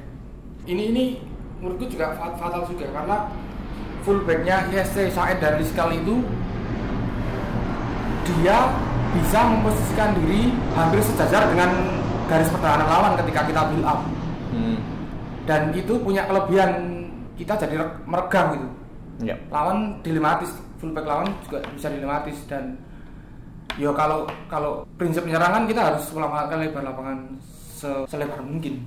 [0.64, 1.04] Ini ini
[1.56, 3.30] menurutku juga fat- fatal juga karena
[4.02, 6.26] fullbacknya ISC Said dan Rizkal itu
[8.22, 8.58] dia
[9.12, 11.70] bisa memposisikan diri hampir sejajar dengan
[12.26, 14.00] garis pertahanan lawan ketika kita build up
[14.52, 14.76] Hmm.
[15.44, 16.70] dan itu punya kelebihan
[17.34, 18.68] kita jadi re- meregang gitu
[19.22, 19.36] Ya.
[19.48, 22.74] lawan dilematis fullback lawan juga bisa dilematis dan
[23.78, 28.82] yo kalau kalau prinsip penyerangan kita harus memanfaatkan lebar lapangan se- selebar mungkin.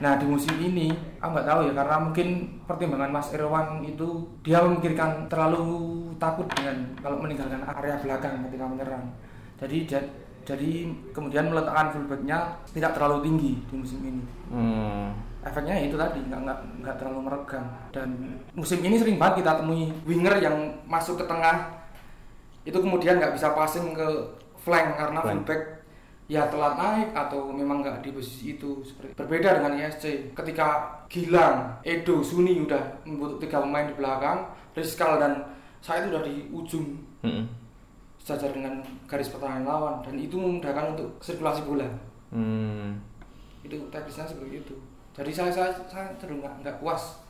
[0.00, 2.28] Nah di musim ini aku nggak tahu ya karena mungkin
[2.64, 5.68] pertimbangan Mas Irwan itu dia memikirkan terlalu
[6.16, 9.04] takut dengan kalau meninggalkan area belakang ketika menyerang.
[9.60, 10.10] Jadi ja-
[10.42, 14.22] jadi kemudian meletakkan fullbacknya tidak terlalu tinggi di musim ini.
[14.50, 15.14] Hmm.
[15.42, 17.66] Efeknya itu tadi nggak nggak nggak terlalu meregang.
[17.90, 18.08] Dan
[18.54, 21.82] musim ini sering banget kita temui winger yang masuk ke tengah
[22.62, 24.06] itu kemudian nggak bisa passing ke
[24.62, 25.42] flank karena Flank.
[25.42, 25.62] fullback
[26.30, 28.86] ya telat naik atau memang nggak di posisi itu.
[28.86, 34.38] Seperti berbeda dengan ISC ketika Gilang, Edo, Suni udah membutuhkan tiga pemain di belakang
[34.72, 35.42] Rizkal dan
[35.82, 36.86] saya itu udah di ujung.
[37.22, 37.46] Hmm.
[38.22, 38.78] sejajar dengan
[39.10, 39.98] garis pertahanan lawan.
[40.06, 41.90] Dan itu memudahkan untuk sirkulasi bola.
[42.30, 43.02] Hmm.
[43.66, 44.74] itu teknisnya seperti itu
[45.12, 47.20] jadi saya saya, saya cenderung nggak nggak puas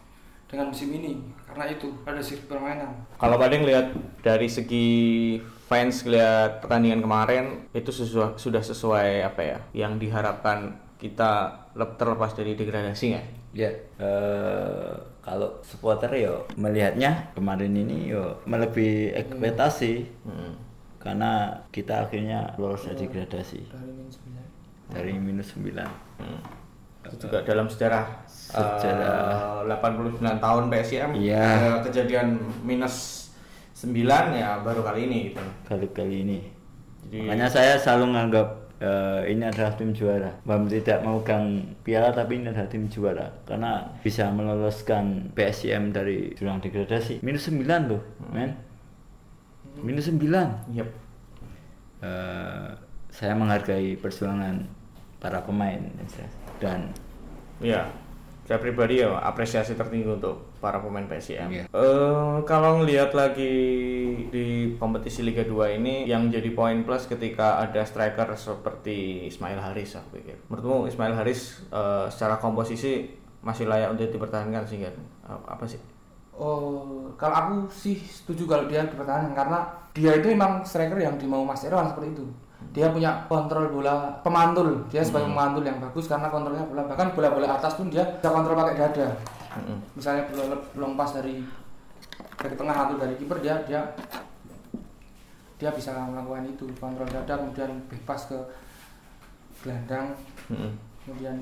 [0.47, 3.88] dengan musim ini karena itu ada sirkuit permainan Kalau Padeng lihat
[4.21, 4.87] dari segi
[5.64, 12.33] fans lihat pertandingan kemarin itu sesuai, sudah sesuai apa ya yang diharapkan kita lep- terlepas
[12.33, 13.27] dari degradasi nggak?
[13.53, 19.92] Ya, eh, kalau supporter yo melihatnya kemarin ini yo melebihi ekspektasi
[20.25, 20.53] Hmm.
[20.97, 25.88] karena kita akhirnya lolos dari degradasi dari minus 9 dari minus 9
[26.21, 26.40] Hmm.
[27.03, 29.67] Itu juga dalam sejarah, Sejarah.
[29.67, 31.43] eh, 89 tahun PSIM Iya.
[31.43, 33.27] eh, kejadian minus
[33.75, 33.99] 9
[34.33, 35.43] ya baru kali ini gitu.
[35.67, 36.38] kali-kali ini.
[37.11, 40.27] Jadi- Makanya saya selalu menganggap eh, ini adalah tim juara.
[40.43, 46.59] Bam tidak memegang piala tapi ini adalah tim juara karena bisa meloloskan PSIM dari jurang
[46.59, 47.23] degradasi.
[47.23, 48.59] Minus 9 loh, men.
[49.79, 50.67] Minus 9.
[50.69, 50.88] Yep.
[52.03, 52.69] Eh,
[53.09, 54.67] saya menghargai perjuangan
[55.23, 55.79] para pemain
[56.59, 56.91] dan
[57.63, 57.87] Iya,
[58.43, 61.47] saya pribadi ya apresiasi tertinggi untuk para pemain PSIM.
[61.47, 61.65] Iya.
[61.71, 63.55] Eh, kalau ngelihat lagi
[64.35, 69.95] di kompetisi Liga 2 ini yang jadi poin plus ketika ada striker seperti Ismail Haris
[69.95, 70.43] aku pikir.
[70.51, 73.15] Menurutmu Ismail Haris eh, secara komposisi
[73.47, 74.95] masih layak untuk dipertahankan sih kan?
[75.47, 75.79] Apa sih?
[76.33, 79.59] oh kalau aku sih setuju kalau dia dipertahankan karena
[79.93, 82.25] dia itu memang striker yang dimau Mas Irwan seperti itu
[82.70, 84.87] dia punya kontrol bola pemantul.
[84.87, 86.87] Dia sebagai pemantul yang bagus karena kontrolnya bola.
[86.87, 89.09] Bahkan bola-bola atas pun dia bisa kontrol pakai dada.
[89.53, 89.85] Mm-mm.
[89.92, 91.44] misalnya bola long pass dari
[92.40, 93.85] dari tengah atau dari kiper dia dia
[95.59, 96.64] dia bisa melakukan itu.
[96.79, 98.38] Kontrol dada kemudian bebas ke
[99.61, 100.14] gelandang
[100.48, 100.72] Mm-mm.
[101.05, 101.37] kemudian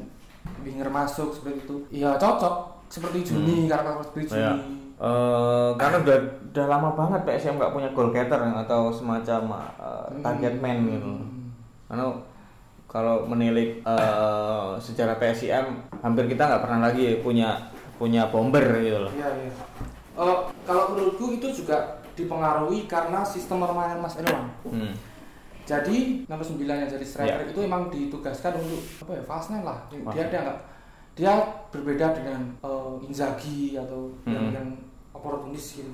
[0.64, 1.76] winger masuk seperti itu.
[2.02, 4.52] Iya cocok seperti Juni karakter seperti Ya.
[4.52, 6.18] Juni Eh, karena udah
[6.52, 9.40] udah lama banget PSM nggak punya goal getter atau semacam
[9.80, 11.12] eh, target man gitu.
[11.88, 12.04] Karena
[12.84, 17.56] kalau menilik eh, sejarah PSIM hampir kita nggak pernah lagi punya
[17.96, 19.12] punya bomber gitu loh.
[19.16, 19.52] Iya iya.
[20.20, 24.52] Eh, kalau menurutku itu juga dipengaruhi karena sistem permainan Mas Irwan.
[24.68, 24.92] Hmm.
[25.64, 27.52] Jadi nomor 9 yang jadi striker Iya.
[27.56, 29.80] itu emang ditugaskan untuk apa ya fast lah.
[29.88, 30.58] Dia dia nggak
[31.20, 31.36] dia
[31.68, 34.56] berbeda dengan eh, Inzaghi atau yang Hmm.
[34.56, 34.68] yang
[35.12, 35.92] oportunis gitu.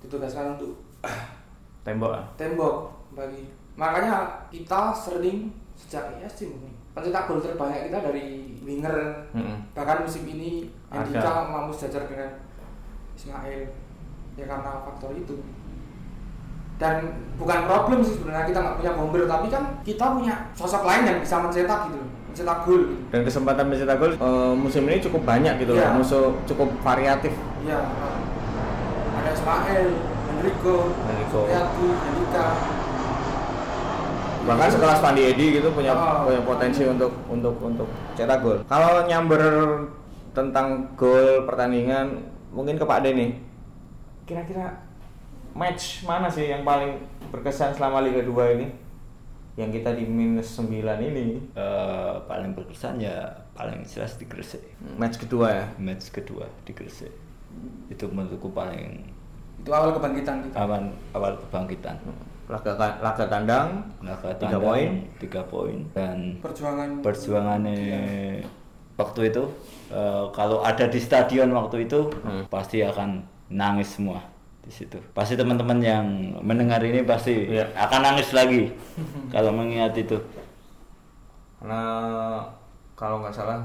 [0.00, 0.72] Ditugaskan untuk
[1.84, 2.12] Tembok.
[2.12, 2.24] ah.
[2.34, 8.26] tembok bagi makanya kita sering sejak ISC mungkin pencetak gol terbanyak kita dari
[8.60, 8.96] winger
[9.32, 9.56] Mm-mm.
[9.72, 10.66] bahkan musim ini.
[10.88, 12.32] Andika mampu sejajar dengan
[13.12, 13.68] Ismail
[14.34, 15.36] ya karena faktor itu
[16.78, 17.02] dan
[17.34, 21.18] bukan problem sih sebenarnya kita nggak punya bomber tapi kan kita punya sosok lain yang
[21.18, 23.02] bisa mencetak gitu loh, mencetak gol gitu.
[23.10, 25.90] Dan kesempatan mencetak gol eh, musim ini cukup banyak gitu Iya.
[25.90, 25.98] loh.
[25.98, 27.34] Musuh cukup variatif.
[27.60, 27.82] ya
[29.18, 29.86] ada Ismail
[30.30, 31.40] Enrico Enrico.
[31.42, 32.46] Supriyadi Andika
[34.48, 36.24] Bahkan sekelas Pandi Edi gitu punya Oh.
[36.24, 38.58] punya potensi untuk untuk untuk cetak gol.
[38.64, 39.42] Kalau nyamber
[40.32, 43.34] tentang gol pertandingan mungkin ke Pak Deni.
[44.24, 44.72] Kira-kira
[45.52, 46.96] match mana sih yang paling
[47.28, 48.66] berkesan selama Liga 2 ini?
[49.58, 50.70] Yang kita di minus 9
[51.02, 51.42] ini.
[51.52, 54.62] Eh, paling berkesan ya paling jelas di Gresik.
[54.94, 55.66] Match kedua ya.
[55.76, 57.10] Match kedua di Gresik.
[57.90, 59.02] Itu menurutku paling
[59.58, 60.54] Itu awal kebangkitan kita.
[60.56, 61.98] aman awal kebangkitan.
[62.46, 65.04] Laga laga tandang Laga Tiga poin.
[65.18, 68.40] tiga poin dan Perjuangan perjuangannya
[68.96, 69.44] waktu itu
[69.90, 72.48] eh, kalau ada di stadion waktu itu Hmm.
[72.48, 74.22] pasti akan nangis semua
[74.68, 75.00] di situ.
[75.10, 76.04] Pasti teman-teman yang
[76.44, 77.72] mendengar ini pasti Iya.
[77.74, 78.68] akan nangis lagi
[79.34, 80.20] kalau mengingat itu.
[81.58, 81.82] karena
[82.94, 83.58] kalau nggak salah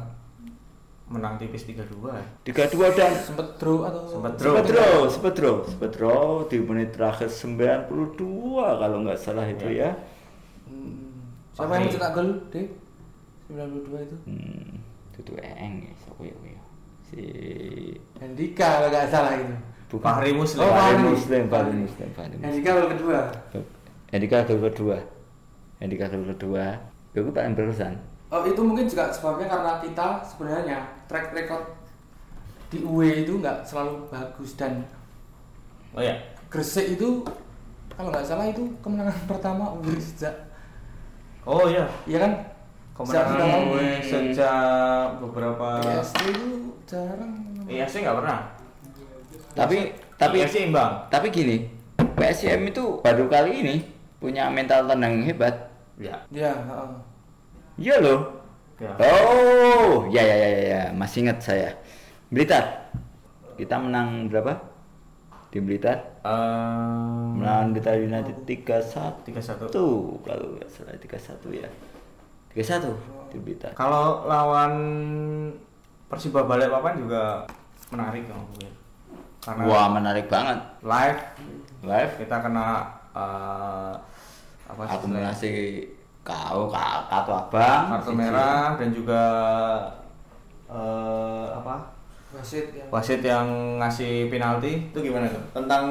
[1.06, 2.26] menang tipis 3-2 ya.
[2.42, 4.50] Tiga dua dan sempet draw atau Sempet draw.
[4.50, 7.86] Sempat draw, sempat draw, sempat draw di menit terakhir 92
[8.82, 9.94] kalau nggak salah itu ya.
[10.66, 11.22] Hmm.
[11.54, 12.68] Siapa yang mencetak gol, Dek?
[13.46, 14.18] 92 itu.
[14.26, 14.82] Hmm,
[15.14, 16.62] itu tuh eng ya, siapa ya, ya.
[17.06, 17.22] Si
[18.18, 19.54] Hendika kalau nggak salah itu.
[19.94, 20.66] Bukan Fahri Muslim.
[20.66, 20.98] Oh, Fahri.
[21.06, 22.50] Muslim, Fahri Muslim, Fahri Muslim.
[22.50, 23.20] Hendika gol kedua.
[24.10, 24.98] Hendika gol kedua.
[25.78, 26.66] Hendika gol kedua.
[27.14, 27.94] Itu paling berkesan.
[28.34, 31.70] Oh itu mungkin juga sebabnya karena kita sebenarnya track record
[32.74, 34.82] di UE itu nggak selalu bagus dan
[35.94, 36.18] Oh ya.
[36.50, 37.22] Gresik itu
[37.94, 40.34] kalau nggak salah itu kemenangan pertama UE sejak
[41.46, 41.86] Oh iya.
[42.10, 42.34] ya kan
[42.98, 46.50] Kemenangan Sejak gue sejak beberapa PSD itu
[46.90, 47.34] jarang
[47.70, 48.40] Iya sih nggak pernah.
[49.54, 51.10] Tapi tapi Iya sih imbang.
[51.10, 51.70] tapi gini,
[52.18, 53.76] PSM itu baru kali ini
[54.18, 55.70] punya mental tenang hebat.
[56.00, 56.18] Ya.
[56.34, 56.92] ya heeh.
[57.78, 58.20] Iya loh.
[58.82, 58.92] Ya.
[58.98, 60.82] Oh, ya ya ya ya, ya.
[60.94, 61.70] masih ingat saya.
[62.34, 62.90] Blitar.
[63.54, 64.58] Kita menang berapa?
[65.54, 66.02] Di Blitar.
[66.26, 69.22] Eh, Melawan Blitar United 3-1.
[69.22, 69.70] 3-1.
[69.70, 71.70] Tuh, kalau nggak salah 3-1 ya.
[72.58, 72.90] 3-1
[73.30, 73.72] di Blitar.
[73.78, 74.74] Kalau lawan
[76.10, 77.46] Persiba Balikpapan juga
[77.94, 78.83] menarik kalau gue.
[79.44, 80.56] Karena Wah, menarik banget.
[80.80, 81.20] live.
[81.84, 82.14] Live?
[82.16, 83.92] Kita kena eh,
[84.64, 85.52] apa sih akumulasi
[86.24, 87.84] kau kakak atau abang.
[88.00, 89.22] Kartu merah dan juga
[90.72, 91.92] eh, apa?
[92.34, 93.48] Wasit yang wasit yang
[93.84, 94.90] ngasih penalti.
[94.96, 95.44] Itu gimana tuh?
[95.52, 95.86] Tentang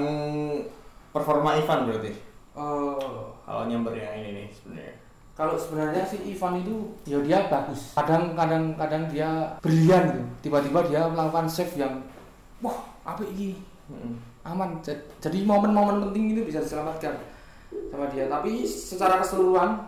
[1.13, 2.13] performa Ivan berarti?
[2.57, 4.97] Eh, kalau nyambernya ini nih sebenarnya.
[5.33, 7.93] Kalau sebenarnya si Ivan itu ya dia bagus.
[7.97, 9.29] Kadang kadang kadang dia
[9.61, 10.49] brilian gitu.
[10.49, 12.01] Tiba-tiba dia melakukan save yang
[12.65, 13.59] wah apa ini
[14.43, 14.79] aman.
[14.83, 17.19] Ja- jadi momen-momen penting itu bisa diselamatkan
[17.91, 18.27] sama dia.
[18.27, 19.83] Tapi secara keseluruhan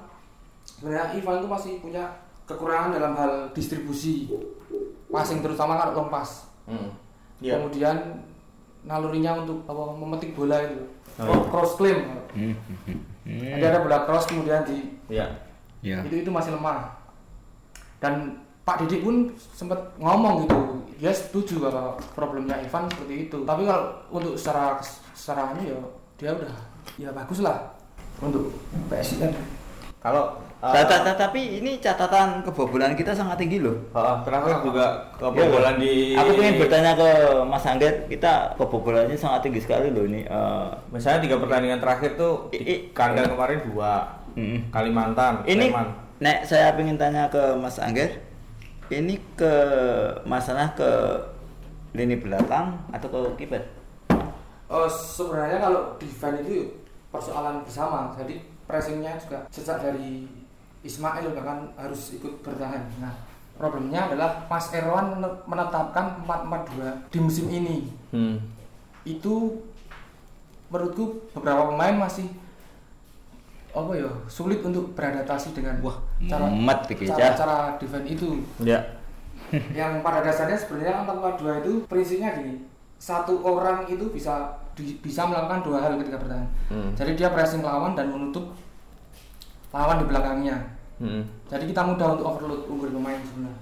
[0.65, 2.05] sebenarnya Ivan itu masih punya
[2.45, 4.29] kekurangan dalam hal distribusi
[5.09, 6.91] passing terutama kalau long pass hmm.
[7.41, 7.57] Iya.
[7.57, 7.97] kemudian
[8.85, 10.85] nalurinya untuk apa memetik bola itu.
[11.17, 11.47] Oh, iya.
[11.49, 11.99] cross claim.
[12.35, 12.53] Hmm,
[13.25, 15.27] jadi ada bola cross kemudian di Iya.
[15.81, 16.93] ya itu itu masih lemah.
[18.03, 19.17] Dan Pak Didik pun
[19.53, 20.57] sempat ngomong gitu
[20.97, 24.81] dia setuju bahwa problemnya Ivan seperti itu tapi kalau untuk secara
[25.13, 25.77] secara anu ya
[26.17, 26.55] dia udah
[26.97, 27.77] ya bagus lah
[28.19, 28.49] untuk
[28.89, 29.29] PSIS
[30.01, 33.77] kalau eh, ta- tapi ini catatan kebobolan kita sangat tinggi loh
[34.23, 37.09] terakhir juga kebobolan di Aku ingin bertanya ke
[37.45, 40.25] Mas Angget, kita kebobolannya sangat tinggi sekali loh ini.
[40.25, 43.93] eh, misalnya tiga pertandingan terakhir tuh I- di i- kandang kemarin dua.
[44.71, 45.69] Kalimantan Ini.
[46.17, 48.19] Nek, saya ingin tanya ke Mas Angget,
[48.93, 49.55] ini ke
[50.29, 50.91] masalah ke
[51.95, 53.63] lini belakang atau ke kiper?
[54.69, 56.73] oh sebenarnya kalau defense itu
[57.13, 60.27] persoalan bersama jadi pressingnya juga sejak dari
[60.85, 63.15] Ismail bahkan harus ikut bertahan nah
[63.55, 67.77] problemnya adalah Mas Erwan menetapkan 4-4-2 di musim ini
[68.11, 68.37] hmm.
[69.07, 69.63] itu
[70.73, 72.27] menurutku beberapa pemain masih
[73.75, 75.99] apa ya sulit untuk beradaptasi dengan Wah,
[76.31, 76.47] cara
[76.87, 78.39] pikir, cara, cara defense itu.
[78.63, 78.79] Ya.
[79.79, 82.55] Yang pada dasarnya sebenarnya 4-4-2 itu prinsipnya gini
[83.05, 86.49] satu orang itu bisa di- bisa melakukan dua hal ketika bertahan.
[86.73, 86.91] Hmm.
[86.97, 88.55] jadi dia pressing lawan dan menutup
[89.75, 90.57] lawan di belakangnya.
[90.97, 91.27] Hmm.
[91.51, 93.59] jadi kita mudah untuk overload unggul pemain sebenarnya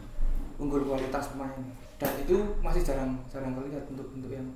[0.62, 1.58] unggul kualitas pemain.
[1.98, 4.46] Dan itu masih jarang jarang terlihat untuk untuk yang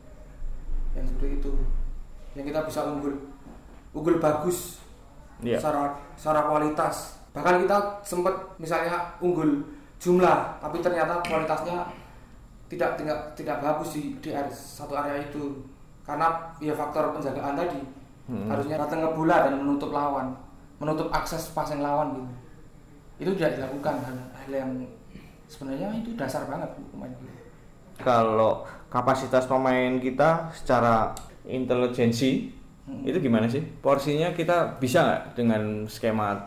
[0.95, 1.53] yang seperti itu.
[2.39, 3.15] Yang kita bisa unggul
[3.91, 4.86] unggul bagus
[5.43, 5.59] Iya.
[5.61, 7.21] secara secara kualitas.
[7.37, 9.61] Bahkan kita sempat misalnya unggul
[10.01, 11.85] jumlah tapi ternyata kualitasnya
[12.67, 15.61] tidak tidak tidak bagus di di area- satu area itu.
[16.07, 17.81] Karena ya faktor penjagaan tadi.
[18.27, 18.51] Hmm.
[18.51, 20.35] harusnya datang ke bola dan menutup lawan
[20.83, 22.27] menutup akses passing lawan gitu.
[23.23, 24.71] Itu tidak dilakukan hal, hal yang
[25.47, 27.15] sebenarnya itu dasar banget pemain
[28.03, 31.17] kalau kapasitas pemain kita secara
[31.49, 32.53] intelijensi
[32.87, 33.63] itu gimana sih?
[33.83, 36.39] Porsinya kita bisa nggak dengan skema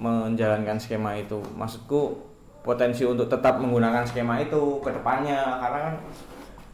[0.00, 1.36] menjalankan skema itu?
[1.52, 2.16] Maksudku
[2.64, 5.94] potensi untuk tetap menggunakan skema itu ke depannya karena kan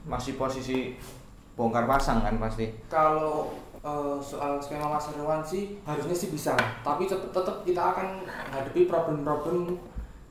[0.06, 0.94] masih posisi
[1.58, 2.70] bongkar pasang kan pasti.
[2.86, 3.50] kalau
[3.82, 6.54] eh, soal skema Mas Irwan sih harusnya sih bisa.
[6.86, 8.22] Tapi tetap kita akan
[8.54, 9.74] hadapi problem-problem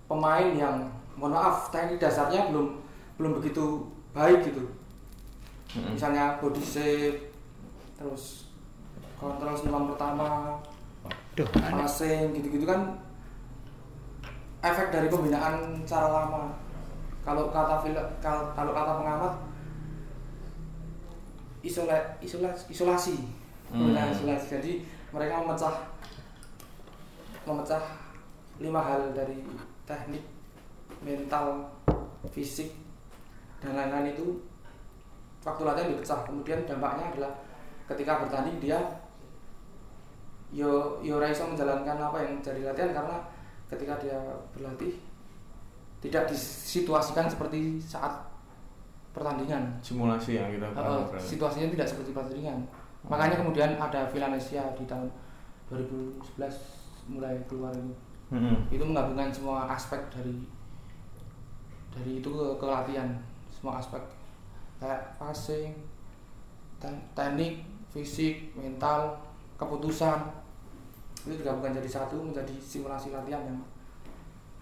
[0.07, 0.87] pemain yang
[1.19, 2.79] mohon maaf teknik dasarnya belum
[3.19, 3.83] belum begitu
[4.15, 4.63] baik gitu.
[5.75, 7.35] Misalnya body shape
[7.99, 8.46] terus
[9.17, 10.57] kontrol senam pertama.
[11.37, 11.85] Duh, aneh.
[11.85, 12.97] passing gitu-gitu kan
[14.61, 16.53] efek dari pembinaan cara lama.
[17.21, 17.83] Kalau kata
[18.55, 19.33] kalau kata pengamat
[21.61, 23.17] isola, isola, isolasi.
[23.67, 24.47] Pembinaan isolasi.
[24.57, 24.71] Jadi
[25.11, 25.75] mereka memecah
[27.43, 27.83] memecah
[28.57, 29.39] lima hal dari
[29.85, 30.23] teknik
[31.05, 31.69] mental
[32.33, 32.73] fisik
[33.61, 34.25] dan lain-lain itu
[35.45, 36.19] waktu latihan dipecah.
[36.25, 37.31] Kemudian dampaknya adalah
[37.87, 38.79] ketika bertanding dia
[40.51, 43.17] yo yo ora iso menjalankan apa yang jadi latihan karena
[43.67, 44.15] ketika dia
[44.55, 44.95] berlatih
[45.99, 48.13] tidak disituasikan seperti saat
[49.11, 49.75] pertandingan.
[49.81, 52.61] Simulasi yang kita Uh, situasinya tidak seperti pertandingan.
[53.09, 55.09] Makanya kemudian ada Villanesia di tahun
[55.67, 57.95] 2011 mulai keluar itu
[58.27, 58.67] Mm-mm.
[58.67, 60.43] itu menggabungkan semua aspek dari
[61.89, 63.09] dari itu ke, ke latihan.
[63.49, 63.99] Semua aspek
[64.77, 65.73] kayak passing
[66.77, 69.17] te- teknik fisik mental
[69.57, 70.36] keputusan
[71.27, 73.59] itu digabungkan jadi satu menjadi simulasi latihan yang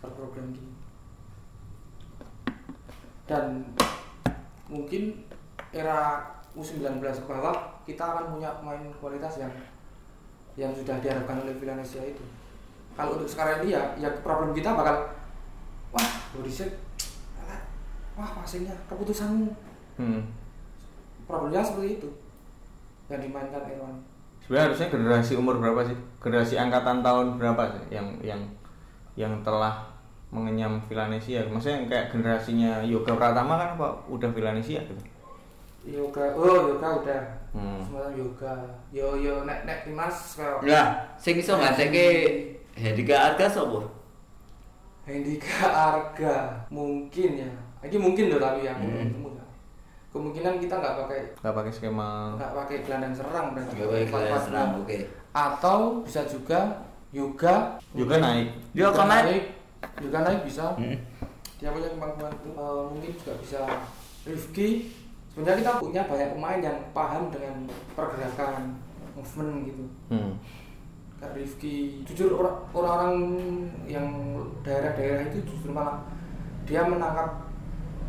[0.01, 0.73] terprogram gitu
[3.25, 3.65] dan
[4.69, 5.25] mungkin
[5.73, 6.21] era
[6.53, 9.51] U19 ke bawah kita akan punya pemain kualitas yang
[10.55, 12.23] yang sudah diharapkan oleh Villanesia itu.
[12.95, 15.11] Kalau untuk sekarang ini ya ya problem kita bakal
[15.91, 17.59] wah alah,
[18.15, 19.51] wah passingnya keputusanmu.
[19.95, 20.27] Hmm.
[21.23, 22.09] problemnya seperti itu
[23.07, 23.95] yang dimainkan Irwan
[24.45, 25.97] Sebenarnya harusnya generasi umur berapa sih?
[26.21, 28.41] Generasi angkatan tahun berapa sih yang yang
[29.17, 29.81] yang telah
[30.29, 31.41] mengenyam Villanesia?
[31.49, 35.03] Maksudnya yang kayak generasinya Yoga Pratama kan apa udah Villanesia gitu?
[35.85, 37.21] yoga oh yoga udah
[37.53, 37.77] Hmm.
[37.79, 38.53] semacam yoga
[38.89, 42.07] yo yo nek nek timnas kayak Lah, sing iso ngadekke
[42.75, 43.79] Hendika Arga sapa?
[45.05, 47.49] Hendika Arga mungkin ya
[47.85, 49.44] ini mungkin loh tapi ya ketemu ya.
[50.15, 54.69] Kemungkinan kita nggak pakai Gak pakai skema nggak pakai gelandang serang dan Gawe kaya serang,
[54.79, 54.97] oke.
[55.29, 56.59] atau bisa juga
[57.11, 58.47] yoga juga naik.
[58.71, 59.43] Dia akan naik.
[59.97, 60.97] yoga naik bisa Hmm.
[61.55, 63.59] dia punya kemampuan eh, mungkin juga bisa
[64.23, 64.89] Rifki
[65.29, 68.79] sebenarnya kita punya banyak pemain yang paham dengan pergerakan
[69.13, 70.31] movement gitu Hmm.
[71.15, 73.15] kayak Rifki jujur orang- orang-orang
[73.85, 74.07] yang
[74.61, 76.01] daerah-daerah itu justru malah
[76.63, 77.44] dia menangkap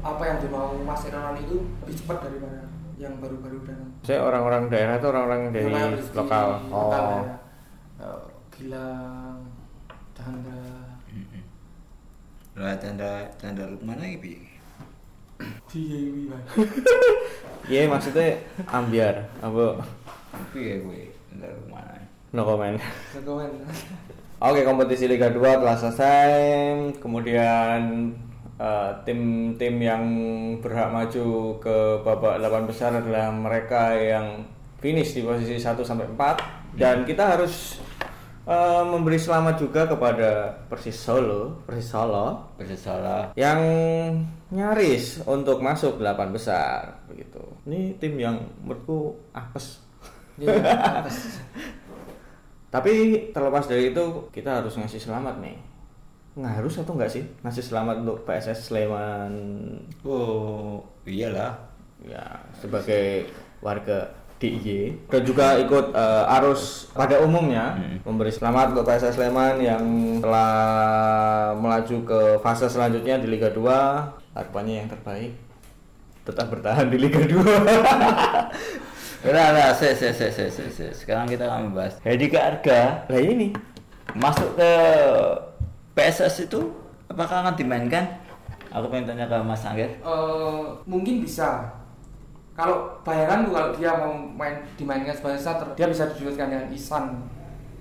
[0.00, 2.60] apa yang dimau Mas Irwan itu lebih cepat daripada
[2.96, 6.46] yang baru-baru datang Saya orang-orang daerah itu orang-orang dari Kayak Rifki, lokal.
[6.64, 6.90] lokal Oh.
[6.90, 7.36] daerah.
[7.96, 9.38] Eh, Gilang
[10.12, 10.64] Chandra
[12.56, 14.48] Lah tanda tanda mana iki?
[15.68, 16.44] Dewi Bang.
[17.68, 19.82] Iya maksudnya ambiar apa
[20.54, 21.02] Piye kowe?
[21.28, 21.98] Tanda mana?
[22.32, 22.76] no comment.
[23.12, 23.50] Jagoan.
[24.38, 26.32] Oke kompetisi Liga 2 telah selesai
[26.96, 28.12] kemudian
[28.60, 30.04] eh, tim-tim yang
[30.60, 34.44] berhak maju ke babak 8 besar adalah mereka yang
[34.80, 37.80] finish di posisi 1 sampai 4 dan kita harus
[38.44, 43.32] eh, memberi selamat juga kepada Persis Solo, Persis Solo Bersalah.
[43.34, 43.60] yang
[44.52, 47.42] nyaris untuk masuk 8 besar begitu.
[47.66, 49.82] Ini tim yang menurutku apes.
[50.36, 50.52] Dia
[51.02, 51.40] atas.
[52.74, 52.92] Tapi
[53.32, 55.56] terlepas dari itu kita harus ngasih selamat nih.
[56.36, 57.24] Harus atau enggak sih?
[57.40, 59.32] Ngasih selamat untuk PSS Sleman?
[60.04, 61.56] Oh, iyalah.
[62.04, 62.22] ya
[62.60, 63.24] sebagai
[63.64, 67.72] warga DIY dan juga ikut eh, arus pada umumnya
[68.04, 69.82] memberi selamat untuk PSS Sleman yang
[70.20, 70.52] telah
[71.56, 75.32] melaju ke fase selanjutnya di Liga 2 harapannya yang terbaik.
[76.28, 77.32] Tetap bertahan di Liga 2
[79.26, 80.86] Udah, udah, se, se, se, se, se, se.
[80.94, 81.98] Sekarang kita akan membahas.
[82.06, 83.50] Hendika Arga lah ini.
[84.14, 84.70] Masuk ke
[85.96, 86.60] PSS itu
[87.08, 88.04] apakah akan dimainkan?
[88.68, 89.88] Aku pengen tanya ke Mas Angger.
[89.88, 91.72] Eh, mungkin bisa
[92.56, 97.20] kalau bayangan kalau dia mau main dimainkan sebagai starter dia bisa diduetkan dengan Isan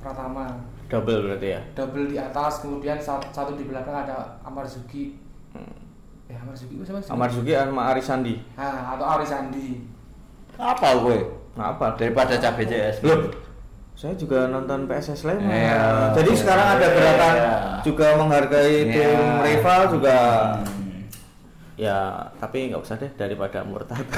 [0.04, 0.52] Pratama
[0.92, 5.16] double berarti ya double di atas kemudian satu, satu di belakang ada Amar Zuki
[6.28, 7.08] eh Amar Zuki siapa sih?
[7.08, 9.96] Amar Zuki sama Arisandi nah, atau Aris Andi
[10.56, 11.20] Apa gue?
[11.56, 12.00] Ngapa?
[12.00, 13.04] Daripada cabe CS.
[13.04, 13.28] Loh,
[13.96, 15.48] saya juga nonton PSS Sleman.
[15.48, 16.12] Iya.
[16.14, 17.54] Jadi sekarang ada gerakan Iya.
[17.82, 19.40] juga menghargai tim Iya.
[19.42, 20.20] rival juga.
[20.60, 21.08] Hmm.
[21.76, 21.98] Ya,
[22.38, 24.04] tapi nggak usah deh daripada murtad.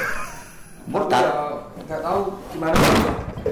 [0.87, 1.19] Murtad.
[1.19, 1.43] Ya,
[1.83, 2.75] nggak tahu gimana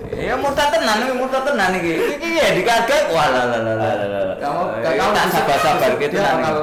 [0.07, 1.93] Ya murtad tenan, ini murtad tenan iki.
[2.15, 3.03] Iki ya dikagak.
[3.11, 4.35] Wah lah lah lah lah lah.
[4.35, 6.55] Gak mau, gak Eh, tahu tak sabar-sabar gitu bakal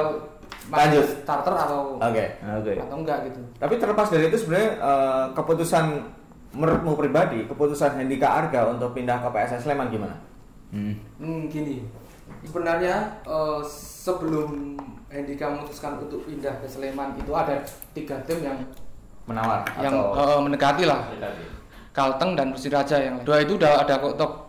[0.63, 1.05] masih Lanjut.
[1.21, 2.25] starter atau Oke.
[2.41, 2.73] Oke.
[2.75, 3.39] atau enggak gitu.
[3.55, 5.85] Tapi terlepas dari itu sebenarnya eh, keputusan
[6.53, 10.15] menurutmu pribadi, keputusan Hendika Arga untuk pindah ke PSS Sleman gimana?
[10.69, 10.95] Hmm.
[11.17, 11.81] Hmm, gini.
[12.45, 14.77] Sebenarnya eh, sebelum
[15.09, 17.61] Hendika memutuskan untuk pindah ke Sleman itu ada
[17.97, 18.57] tiga tim yang
[19.23, 21.07] Menawar yang atau eh, mendekati lah.
[21.93, 23.95] Kalteng dan Persiraja yang dua itu udah ada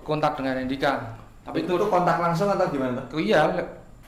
[0.03, 1.15] kontak dengan Hendika.
[1.45, 3.21] Tapi itu tuh kontak langsung atau gimana tuh?
[3.21, 3.47] Oh iya,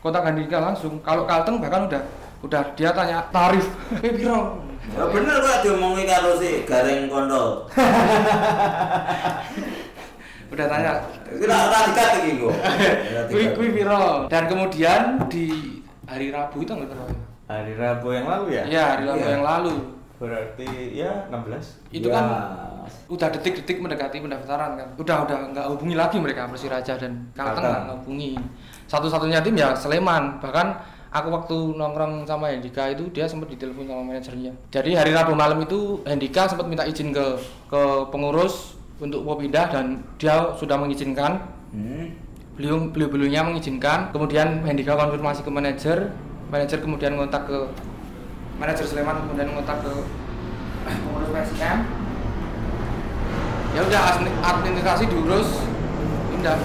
[0.00, 0.98] kontak Hendika langsung.
[1.04, 2.02] Kalau Kalteng bahkan udah
[2.42, 3.66] udah dia tanya tarif.
[4.02, 4.12] Eh?
[4.94, 7.66] Ya bener kok diomongi karo si Gareng Kondo.
[10.46, 10.92] Udah tanya.
[11.26, 12.54] Kira ora dikat iki kok.
[13.28, 14.30] Kui kui piro?
[14.30, 15.46] Dan kemudian di
[16.06, 17.14] hari Rabu itu nggak berapa?
[17.50, 18.62] Hari Rabu yang lalu ya?
[18.64, 19.30] Iya, hari Rabu Iya.
[19.34, 19.74] yang lalu.
[20.16, 21.66] Berarti ya 16.
[21.92, 22.14] Itu Ya.
[22.16, 22.24] kan
[23.10, 24.88] udah detik-detik mendekati pendaftaran kan.
[24.96, 27.82] Udah udah nggak hubungi lagi mereka Persiraja dan Kalteng Kalteng.
[27.84, 28.32] nggak hubungi.
[28.86, 30.38] Satu-satunya tim ya Sleman.
[30.40, 30.66] Bahkan
[31.16, 34.52] aku waktu nongkrong sama Hendika itu dia sempat ditelepon sama manajernya.
[34.68, 37.40] Jadi hari Rabu malam itu Hendika sempat minta izin ke
[37.72, 37.80] ke
[38.12, 41.40] pengurus untuk mau pindah dan dia sudah mengizinkan.
[41.72, 42.12] Hmm.
[42.56, 44.12] Beliau beliau beliaunya mengizinkan.
[44.12, 46.12] Kemudian Hendika konfirmasi ke manajer.
[46.52, 47.58] Manajer kemudian kontak ke
[48.56, 49.92] manajer Sleman kemudian kontak ke
[50.86, 51.78] pengurus PSM
[53.76, 55.60] ya udah admin- administrasi diurus
[56.32, 56.56] pindah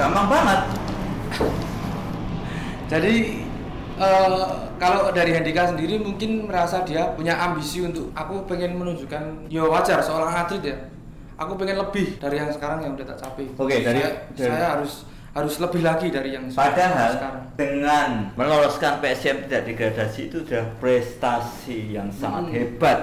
[0.00, 0.60] Gampang banget.
[2.90, 3.14] Jadi
[3.96, 9.62] eh, kalau dari Hendika sendiri mungkin merasa dia punya ambisi untuk aku pengen menunjukkan ya
[9.62, 10.76] wajar seorang atlet ya
[11.36, 14.68] aku pengen lebih dari yang sekarang yang udah tak capai Oke, dari- saya, dari- saya
[14.74, 14.92] harus
[15.30, 21.94] harus lebih lagi dari yang Padahal sekarang dengan meloloskan PSM tidak degradasi itu sudah prestasi
[21.94, 22.52] yang sangat Hmm.
[22.52, 22.98] hebat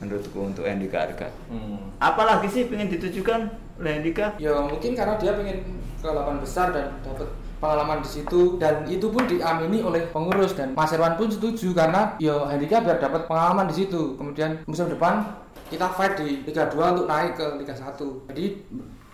[0.00, 1.28] menurutku untuk Andika Arga.
[1.46, 1.92] Hmm.
[1.96, 3.40] Apalagi sih pengen ditujukan
[3.76, 4.32] oleh Andika?
[4.36, 5.58] ya mungkin karena dia pengen
[5.94, 7.28] ke lapangan besar dan dapat
[7.64, 12.12] pengalaman di situ dan itu pun diamini oleh pengurus dan Mas Irwan pun setuju karena
[12.20, 14.12] ya Handika biar dapat pengalaman di situ.
[14.20, 15.24] Kemudian musim depan
[15.72, 17.96] kita fight di Liga 2 untuk naik ke Liga 1
[18.28, 18.44] jadi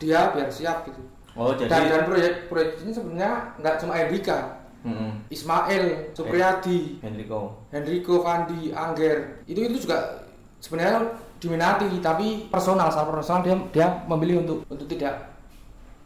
[0.03, 0.99] dia biar siap gitu.
[1.39, 5.21] Oh, jadi dan dan proyek proyek ini sebenarnya nggak cuma Handika Hmm.
[5.29, 7.69] Ismail Supriyadi Hendriko.
[7.69, 9.45] Hendriko Fandi Angger.
[9.45, 10.25] Itu itu juga
[10.57, 11.05] sebenarnya
[11.37, 15.30] diminati tapi personal secara personal dia dia memilih untuk untuk tidak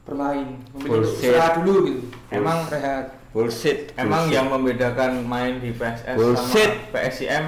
[0.04, 1.32] bermain Bullshit.
[1.32, 2.32] istirahat dulu gitu Bullshit.
[2.32, 3.78] emang rehat Bullshit.
[3.96, 4.36] Emang bullshit.
[4.36, 6.70] yang membedakan main di PSS Bullshit.
[6.70, 7.44] sama PSIM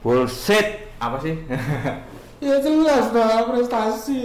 [0.00, 0.66] bullshit.
[0.96, 1.34] apa sih?
[2.46, 4.22] ya jelas lah prestasi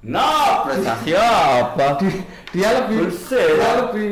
[0.00, 2.00] No, prestasi apa?
[2.50, 3.48] dia lebih Bullshit.
[3.52, 4.10] dia lebih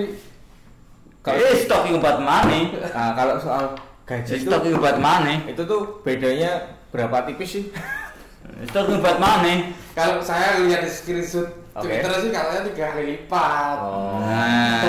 [1.28, 2.72] Eh, stok umpat money.
[2.88, 3.76] nah, kalau soal
[4.08, 5.44] gaji itu Stok umpat money.
[5.44, 7.64] itu tuh bedanya berapa tipis sih?
[8.64, 9.76] Stok umpat money.
[9.92, 11.44] kalau saya lihat di screenshot
[11.78, 11.86] Oke.
[11.86, 14.18] Twitter sih katanya tiga kali lipat Oh.
[14.18, 14.82] Nah,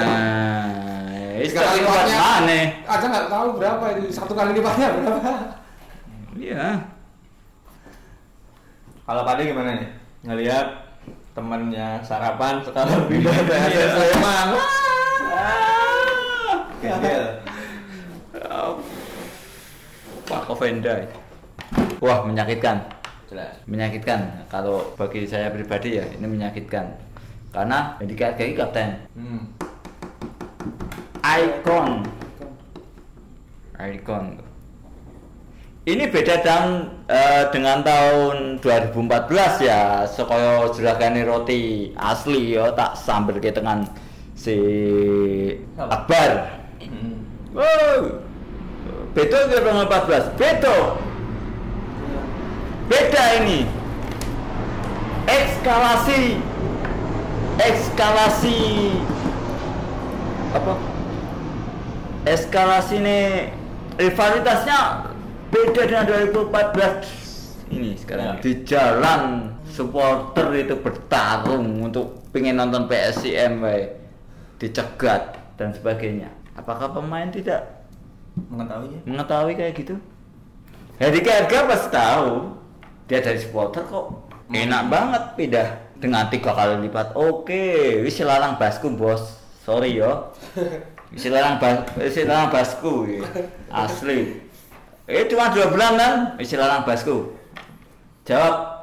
[1.38, 2.62] tiga kali umpat lipatnya money.
[2.84, 5.34] aja nggak tahu berapa itu satu kali lipatnya berapa
[6.40, 6.66] Iya.
[9.04, 9.90] Kalau Pade gimana nih?
[10.22, 10.68] Ngelihat
[11.34, 13.88] temannya sarapan sekarang pindah ke PSS Iya.
[13.94, 14.48] Sleman.
[16.80, 17.24] Gembel.
[20.26, 20.94] Pak Kovenda.
[22.00, 22.99] Wah, menyakitkan.
[23.30, 23.62] Jelas.
[23.70, 24.50] Menyakitkan.
[24.50, 26.98] Kalau bagi saya pribadi ya, ini menyakitkan.
[27.54, 28.90] Karena Andika Arga ini kapten.
[29.14, 29.42] Hmm.
[31.22, 31.88] Icon.
[33.78, 34.26] Icon.
[35.86, 36.66] Ini beda dengan
[37.10, 43.86] eh, dengan tahun 2014 ya, sekoyo juragane roti asli ya tak sambil ke dengan
[44.34, 44.58] si
[45.78, 46.50] Akbar.
[46.82, 47.26] Hmm.
[47.54, 48.26] Wow.
[49.14, 50.38] Beto ke 2014.
[50.38, 51.09] Beto.
[52.90, 53.70] Beda ini.
[55.26, 56.42] Ekskalasi.
[57.60, 58.60] Ekskalasi.
[60.50, 60.74] Apa?
[62.26, 63.54] Eskalasi nih
[63.96, 65.06] rivalitasnya
[65.50, 68.34] beda dengan 2014 ini sekarang Ya.
[68.42, 69.22] di jalan
[69.66, 73.94] supporter itu bertarung untuk pengen nonton PSIM we.
[74.58, 77.66] dicegat dan sebagainya apakah pemain tidak
[78.36, 79.00] Mengetahuinya?
[79.06, 79.96] mengetahui kayak gitu
[80.98, 82.32] Hadi Harga pasti tahu
[83.10, 87.66] dia dari supporter kok enak banget pindah dengan tiga kali lipat oke
[88.06, 89.34] wis larang basku bos
[89.66, 90.30] sorry yo
[91.10, 93.26] wis larang bas wis larang basku ya.
[93.74, 94.46] asli
[95.10, 97.34] eh cuma dua bulan kan wis larang basku
[98.30, 98.78] jawab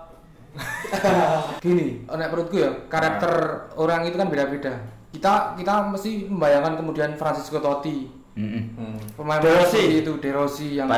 [1.63, 3.33] gini nek menurutku ya karakter
[3.79, 4.75] orang itu kan beda-beda
[5.15, 8.65] kita kita mesti membayangkan kemudian Francisco Totti Mm-mm.
[8.77, 8.99] Hmm.
[9.17, 10.05] pemain De Rossi.
[10.05, 10.93] itu De Rossi yang.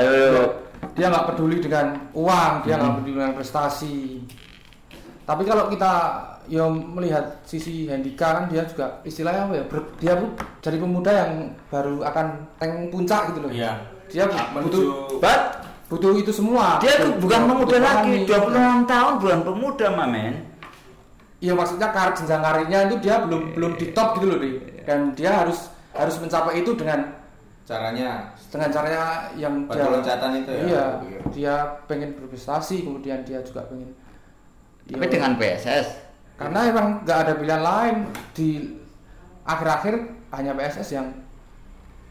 [0.94, 4.22] Dia nggak peduli dengan uang dia nggak peduli dengan prestasi
[5.22, 5.92] tapi kalau kita
[6.48, 11.12] ya melihat sisi Handika kan dia juga istilahnya apa ya ber- dia bu- jadi pemuda
[11.12, 11.30] yang
[11.68, 12.26] baru akan
[12.56, 13.72] tank puncak gitu loh Iya.
[14.08, 14.24] dia
[14.56, 15.40] butuh But
[15.88, 18.84] butuh itu semua dia tuh bukan pemuda lagi, pahami.
[18.84, 20.32] 26 tahun bukan pemuda, Mamen.
[21.38, 24.50] Iya maksudnya karir jenjang karirnya itu dia belum belum di top gitu loh Di.
[24.82, 27.14] dan dia harus harus mencapai itu dengan
[27.62, 30.62] Caranya dengan caranya yang Pada loncatan itu ya?
[30.64, 30.84] iya
[31.28, 33.92] dia pengen berprestasi kemudian dia juga pengen
[34.84, 35.86] Tapi ya, dengan PSS.
[36.34, 37.96] karena emang nggak ada pilihan lain
[38.32, 38.72] di
[39.42, 39.94] akhir-akhir
[40.30, 41.06] hanya PSS yang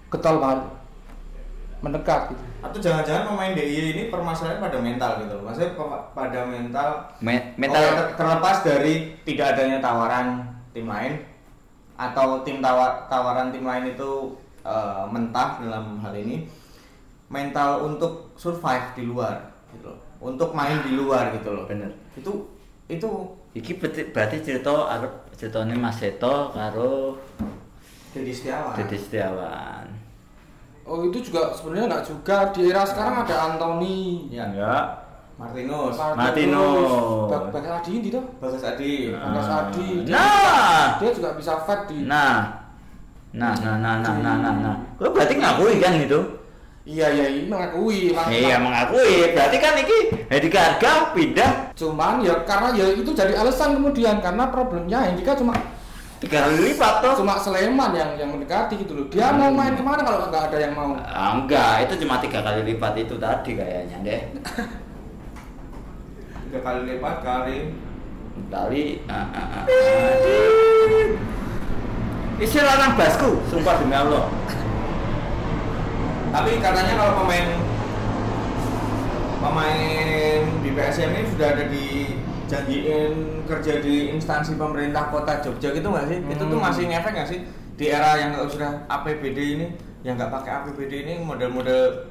[0.08, 0.62] getol banget
[1.78, 5.44] mendekat gitu atau jangan-jangan pemain DIY ini permasalahannya pada mental gitu loh.
[5.46, 6.90] Maksudnya pa- pada mental
[7.22, 10.42] Me- Oke, metal ter- terlepas dari tidak adanya tawaran
[10.74, 11.22] tim lain
[11.94, 14.34] atau tim tawa- tawaran tim lain itu
[14.68, 16.44] eh, mentah dalam hal ini
[17.28, 19.40] mental untuk survive di luar
[19.72, 20.00] gitu loh.
[20.20, 21.64] Untuk main di luar gitu loh.
[21.66, 21.92] Bener.
[22.14, 22.52] Itu
[22.88, 23.08] itu
[23.54, 27.18] Iki berarti, berarti cerita arep ceritane Mas Seto karo
[28.12, 28.74] jadi Setiawan.
[28.76, 29.86] Dede Setiawan.
[30.84, 34.48] oh itu juga sebenarnya nggak juga di era sekarang ada Anthony Ya.
[34.48, 34.86] Enggak.
[35.38, 36.92] Martinus, Martinus.
[37.30, 39.12] Bag- Bagas Adi ini tuh Bagas Adi.
[39.12, 40.86] Bagas Adi dia, Nah.
[40.98, 42.67] dia juga bisa fight di Nah.
[43.36, 44.76] Nah, nah, nah, nah, nah, nah, nah.
[44.96, 46.38] Kau berarti ngakui kan gitu?
[46.88, 49.36] iya iya ini mengakui Iya mengakui.
[49.36, 49.98] Berarti kan iki
[50.32, 55.54] Hedi Karga pindah cuman ya karena ya itu jadi alasan kemudian karena problemnya Hendika cuma
[56.18, 57.22] tiga kali lipat toh.
[57.22, 60.58] cuma Sleman yang yang mendekati gitu loh dia mau main ke mana kalau nggak ada
[60.58, 64.22] yang mau Ah, enggak, itu cuma tiga kali lipat itu tadi kayaknya deh.
[66.48, 67.58] Tiga kali lipat kali.
[68.48, 68.84] Kali.
[69.12, 69.66] ah, ah, ah, ah.
[72.38, 74.30] Isi lanang basku, sumpah demi Allah.
[76.30, 77.48] Tapi katanya kalau pemain
[79.42, 83.14] pemain di PSM ini sudah ada dijanjiin
[83.50, 86.18] kerja di instansi pemerintah kota Jogja gitu nggak sih?
[86.30, 86.68] Itu tuh Hmm.
[86.70, 87.40] masih ngefek nggak sih
[87.74, 89.68] di era yang sudah APBD ini,
[90.06, 92.06] yang nggak pakai APBD ini model-model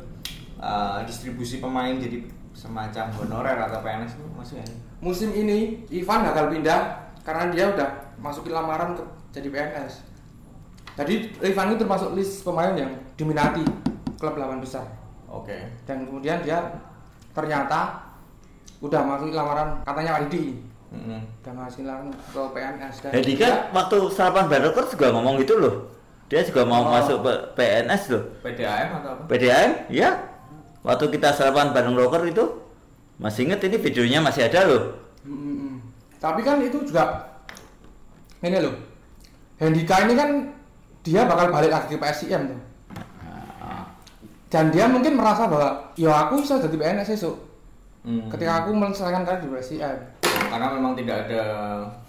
[0.59, 4.75] uh, distribusi pemain jadi semacam honorer atau PNS itu masih ada.
[4.99, 6.81] musim ini Ivan gagal pindah
[7.23, 10.16] karena dia udah masukin lamaran ke jadi PNS
[10.97, 13.63] jadi Ivan itu termasuk list pemain yang diminati
[14.17, 14.85] klub lawan besar
[15.29, 15.57] Oke.
[15.85, 16.59] dan kemudian dia
[17.31, 18.01] ternyata
[18.81, 20.57] udah masukin lamaran katanya ID
[20.93, 21.21] Mm-mm.
[21.45, 25.75] udah masukin lamaran ke PNS dan Hedi kan waktu sarapan Barokor juga ngomong gitu loh.
[26.27, 26.91] Dia juga mau Oh.
[26.91, 27.23] masuk
[27.55, 28.23] PNS loh.
[28.43, 29.23] PDAM atau apa?
[29.31, 30.11] PDAM, ya.
[30.83, 32.43] Waktu kita sarapan bareng rocker itu,
[33.23, 34.83] masih inget ini videonya masih ada loh.
[35.23, 35.77] Mm, mm, mm.
[36.19, 37.31] Tapi kan itu juga
[38.43, 38.75] ini loh.
[39.63, 40.31] Hendika ini kan
[41.07, 42.61] dia bakal balik lagi ke PSIM tuh.
[44.47, 47.37] Dan dia mungkin merasa bahwa ya aku bisa jadi PNS esok
[48.03, 48.23] Hmm.
[48.29, 49.83] ketika aku menyelesaikan karir di PSIM.
[50.47, 51.43] karena memang tidak ada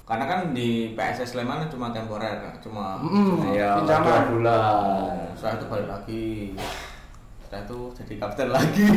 [0.03, 4.05] karena kan di PSS Sleman cuma temporer cuma Mm, Iya, pinjaman.
[4.05, 5.13] dua bulan.
[5.33, 6.27] setelah itu balik lagi
[7.41, 8.87] setelah itu jadi kapten lagi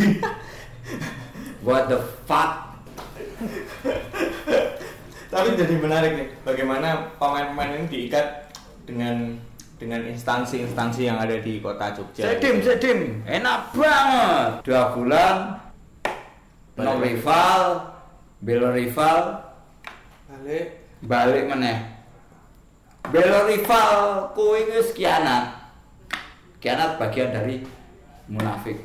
[1.64, 2.76] What the fuck?
[5.30, 8.26] tapi jadi menarik nih bagaimana pemain-pemain ini diikat
[8.84, 9.40] dengan
[9.80, 14.60] dengan instansi-instansi yang ada di kota Jogja Sedim, sedim, enak banget.
[14.60, 15.56] Dua bulan,
[16.76, 17.80] no rival,
[18.44, 19.40] belo rival,
[20.28, 20.84] Balik.
[21.00, 21.96] balik meneh.
[23.08, 24.28] Belo rival,
[24.68, 25.72] wis kianat.
[26.60, 27.64] Kianat bagian dari
[28.28, 28.84] munafik.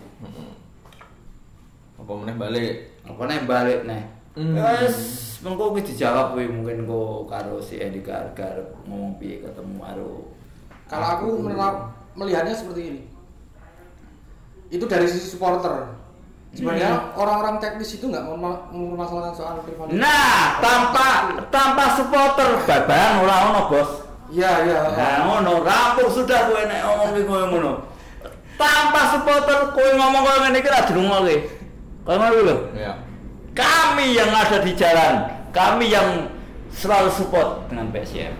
[1.95, 2.73] apa meneh balik
[3.03, 4.03] Apa nih balik nih?
[4.35, 4.55] Hmm.
[4.55, 4.97] Wes,
[5.43, 10.35] mengko dijawab mungkin kok karo si Edi Gargar ngomong piye ketemu karo
[10.86, 11.25] Kalau aku
[12.15, 13.01] melihatnya seperti ini.
[14.69, 15.93] Itu dari sisi supporter.
[16.55, 18.31] Sebenarnya orang-orang teknis itu nggak
[18.71, 19.99] mempermasalahkan soal rivalitas.
[19.99, 21.07] Nah, tanpa
[21.51, 23.91] tanpa supporter babang ora ono, Bos.
[24.31, 24.79] Iya, iya.
[24.95, 27.71] Nah, ngono, rampung sudah kowe nek ngomong iki kowe ngono.
[28.55, 31.36] Tanpa supporter kowe ngomong koyo ngene iki ra dirungokke.
[32.07, 32.55] Kowe ngono lho.
[32.79, 32.93] ya
[33.51, 35.13] Kami yang ada di jalan,
[35.51, 36.31] kami yang
[36.71, 38.31] selalu support dengan PSM.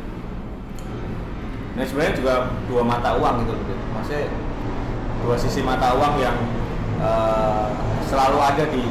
[1.76, 2.34] Nah sebenarnya juga
[2.72, 3.64] dua mata uang gitu loh.
[4.00, 4.32] Maksudnya
[5.24, 6.38] dua sisi mata uang yang
[7.04, 7.66] eh,
[8.08, 8.84] selalu ada di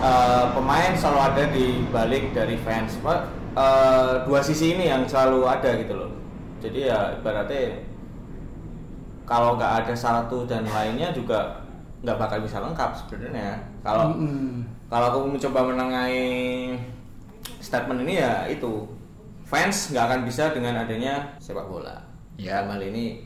[0.00, 3.02] eh, pemain selalu ada di balik dari fans.
[3.02, 6.10] Eh, dua sisi ini yang selalu ada gitu loh.
[6.62, 7.82] Jadi ya ibaratnya
[9.26, 11.66] kalau nggak ada satu dan lainnya juga
[12.06, 13.58] nggak bakal bisa lengkap sebenarnya.
[13.82, 14.62] Kalau Mm-mm.
[14.86, 16.78] kalau aku mencoba menengahi
[17.58, 18.86] statement ini ya itu
[19.46, 22.02] fans nggak akan bisa dengan adanya sepak bola
[22.36, 22.60] Ya.
[22.60, 23.24] dalam hal ini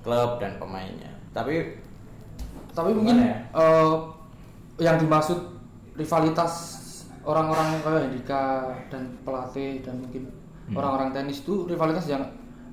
[0.00, 1.80] klub dan pemainnya tapi
[2.70, 3.38] Tapi mungkin ya?
[3.50, 3.92] eh,
[4.78, 5.38] yang dimaksud
[5.94, 6.52] rivalitas
[7.22, 8.44] orang-orang kayak Hendika
[8.90, 10.26] dan pelatih dan mungkin
[10.70, 12.22] orang-orang tenis itu rivalitas yang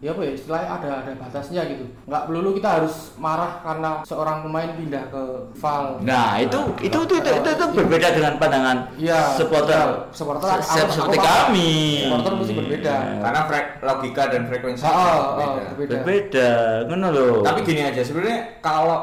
[0.01, 4.41] ya apa ya istilahnya ada ada batasnya gitu nggak perlu kita harus marah karena seorang
[4.41, 5.23] pemain pindah ke
[5.55, 10.09] Val Nah, itu itu itu itu, itu, itu berbeda dengan pandangan Iya, supporter betul.
[10.11, 11.29] supporter se- aku- se- aku seperti paham.
[11.45, 11.73] kami.
[12.01, 12.95] Supporter mesti berbeda.
[13.21, 15.61] Karena frek- logika dan frekuensi ah, ah, berbeda.
[15.69, 15.93] berbeda.
[15.93, 16.49] Berbeda,
[16.89, 17.33] ngono loh.
[17.41, 18.99] Tapi gini aja sebenarnya kalau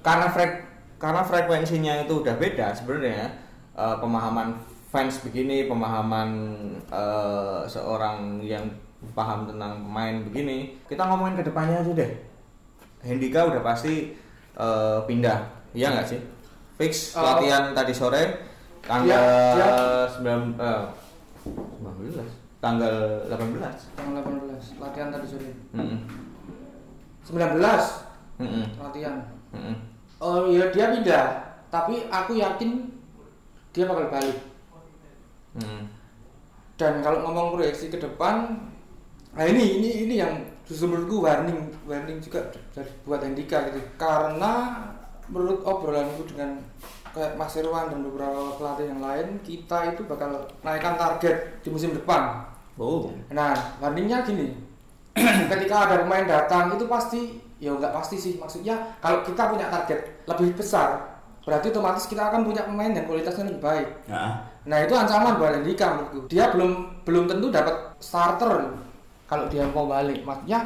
[0.00, 0.52] karena frek
[0.96, 3.28] karena frekuensinya itu udah beda sebenarnya
[3.74, 4.56] eh, pemahaman
[4.88, 6.28] fans begini, pemahaman
[6.88, 8.64] eh, seorang yang
[9.12, 12.10] paham tentang pemain begini, kita ngomongin ke depannya aja deh.
[13.00, 14.16] Hendika udah pasti
[14.54, 16.20] eh, pindah, iya nggak sih?
[16.74, 18.22] Fix Eh, latihan tadi sore
[18.80, 19.22] tanggal
[19.54, 20.84] dia- 9 eh,
[21.44, 22.24] 19
[22.58, 22.94] tanggal
[23.28, 23.60] 18.
[23.94, 25.98] tanggal 18 latihan tadi sore Mm-mm.
[27.22, 27.60] 19
[28.36, 28.64] Mm-mm.
[28.76, 29.16] latihan
[29.50, 29.76] Mm-mm.
[30.18, 31.24] oh ya dia pindah
[31.68, 32.88] tapi aku yakin
[33.70, 34.38] dia bakal balik
[35.54, 35.82] Mm-mm.
[36.74, 38.58] dan kalau ngomong proyeksi ke depan
[39.34, 40.32] nah ini ini ini yang
[40.62, 44.86] justru menurutku warning warning juga dari buat Hendika gitu karena
[45.26, 46.62] menurut obrolanku dengan
[47.14, 51.94] kayak Mas Irwan dan beberapa pelatih yang lain kita itu bakal naikkan target di musim
[51.94, 53.06] depan Oh.
[53.30, 54.50] Nah, warningnya gini.
[55.50, 60.26] Ketika ada pemain datang itu pasti ya nggak pasti sih maksudnya kalau kita punya target
[60.26, 61.14] lebih besar
[61.46, 63.88] berarti otomatis kita akan punya pemain yang kualitasnya lebih baik.
[64.10, 66.24] Nah, Nah itu ancaman buat Andika menurutku.
[66.26, 68.64] Dia belum belum tentu dapat starter
[69.34, 70.22] kalau dia mau balik.
[70.22, 70.60] Maksudnya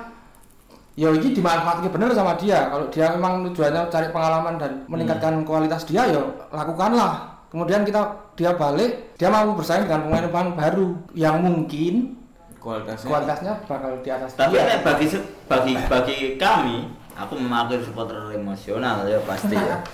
[0.98, 2.68] ya ini dimanfaatkan bener sama dia.
[2.68, 6.20] Kalau dia memang tujuannya cari pengalaman dan meningkatkan kualitas dia ya
[6.52, 7.40] lakukanlah.
[7.48, 8.04] Kemudian kita
[8.36, 12.12] dia balik, dia mau bersaing dengan pemain-pemain baru yang mungkin
[12.60, 14.82] kualitasnya kualitasnya bakal di atas tapi dia.
[14.84, 15.06] bagi
[15.48, 19.80] bagi bagi kami, aku memakai supporter emosional ya pasti ya.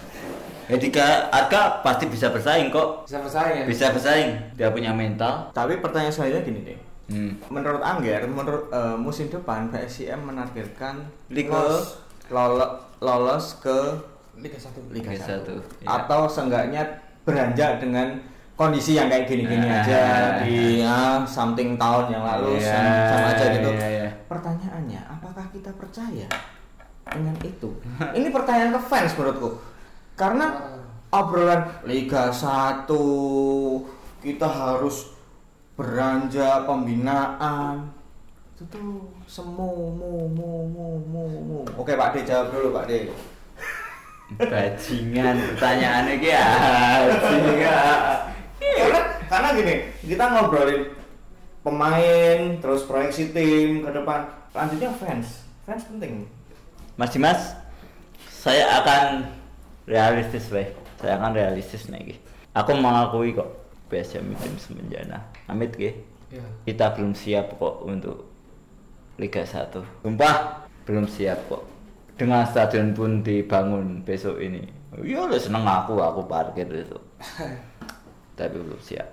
[0.65, 3.05] Ketika Arka pasti bisa bersaing kok.
[3.05, 3.65] bisa bersaing ya.
[3.69, 5.53] Bisa bersaing, dia punya mental.
[5.53, 7.37] tapi pertanyaan selanjutnya gini deh Hmm.
[7.47, 11.53] menurut Angger menurut eh, musim depan PSIM menargetkan Liga.
[11.53, 13.77] lolos lolo- lolos ke
[14.35, 14.89] Liga 1.
[14.89, 15.87] Liga Liga 1 satu, iya.
[15.87, 16.83] atau seenggaknya
[17.23, 18.09] beranjak dengan
[18.55, 19.79] kondisi yang kayak gini-gini Nah.
[19.79, 20.03] aja
[20.41, 24.09] di ah, something tahun yang lalu Iya, sama, sama aja gitu iya, iya.
[24.25, 26.27] pertanyaannya apakah kita percaya
[27.05, 27.71] dengan itu
[28.17, 29.61] ini pertanyaan ke fans menurutku
[30.15, 30.47] karena
[31.11, 32.89] obrolan Liga 1
[34.19, 35.14] kita harus
[35.75, 37.91] beranjak pembinaan
[38.55, 43.11] itu tuh semu mu mu mu mu mu oke Pak D jawab dulu Pak D
[44.35, 48.19] Bajingan pertanyaannya ki bajingan.
[48.59, 49.75] karena karena gini
[50.07, 50.83] kita ngobrolin
[51.61, 56.25] pemain terus proyeksi tim ke depan lanjutnya fans fans penting
[56.95, 57.59] Mas Dimas,
[58.31, 59.27] saya akan
[59.91, 60.71] realistis weh.
[61.03, 62.15] Saya akan realistis nih.
[62.55, 63.51] Aku mengakui kok
[63.91, 65.19] PSM tim semenjana.
[65.49, 65.73] Amit.
[65.77, 65.93] Iya.
[66.65, 68.27] Kita belum siap kok untuk
[69.21, 70.03] Liga 1.
[70.03, 71.63] Sumpah belum siap kok.
[72.15, 74.63] Dengan stadion pun dibangun besok ini.
[75.03, 76.99] Ya udah seneng aku, aku parkir itu.
[78.39, 79.09] Tapi belum siap.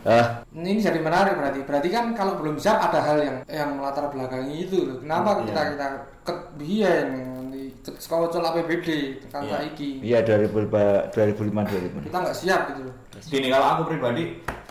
[0.00, 1.60] Eh, Ini jadi menarik berarti.
[1.60, 4.96] Berarti kan kalau belum siap ada hal yang yang melatar belakangi itu loh.
[5.04, 5.44] Kenapa Iya.
[5.44, 5.86] kita kita
[6.24, 7.06] ke biyen
[7.52, 9.52] di ke sekolah APBD tekan Iya.
[9.60, 9.90] saiki.
[10.00, 12.08] iya 2005 2005 2006.
[12.08, 12.94] Kita nggak siap gitu loh.
[13.20, 14.22] gini kalau aku pribadi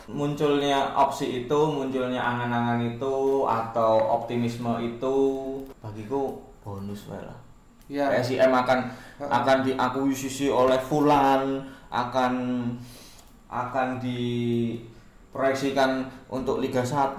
[0.09, 3.13] munculnya opsi itu munculnya angan-angan itu
[3.45, 5.15] atau optimisme itu
[5.79, 7.31] bagiku bonus lah
[7.89, 8.05] Iya.
[8.13, 8.85] PSIM akan
[9.17, 11.57] akan diakuisisi oleh Fulan
[11.89, 12.33] akan
[13.49, 17.17] akan diproyeksikan untuk Liga 1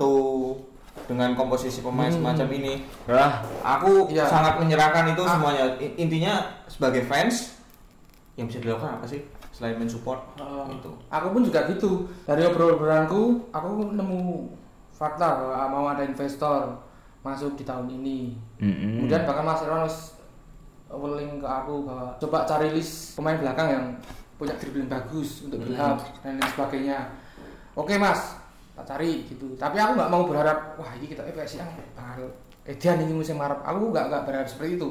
[1.06, 4.26] dengan komposisi pemain semacam ini Wah, aku Iya.
[4.26, 5.34] sangat menyerahkan itu Ah.
[5.34, 5.64] semuanya
[5.96, 6.34] intinya
[6.66, 7.58] sebagai fans
[8.34, 9.22] yang bisa dilakukan apa sih
[9.60, 12.08] selain mensupport Uh, itu aku pun juga gitu.
[12.24, 14.48] Dari obrolan-obrolanku, aku nemu
[14.96, 16.80] fakta bahwa mau ada investor
[17.20, 18.40] masuk di tahun ini.
[18.56, 19.04] Mm-mm.
[19.04, 19.84] Kemudian bahkan Mas Irwan
[20.90, 23.84] willing ke aku bahwa coba cari list pemain belakang yang
[24.40, 26.98] punya dribbling bagus untuk build up dan lain sebagainya.
[27.76, 28.40] Oke Mas,
[28.72, 29.52] tak cari gitu.
[29.60, 32.32] Tapi aku nggak mau berharap wah ini kita EPS yang bakal
[32.64, 33.60] edian ini musim Arab.
[33.60, 34.88] Aku nggak nggak berharap seperti itu.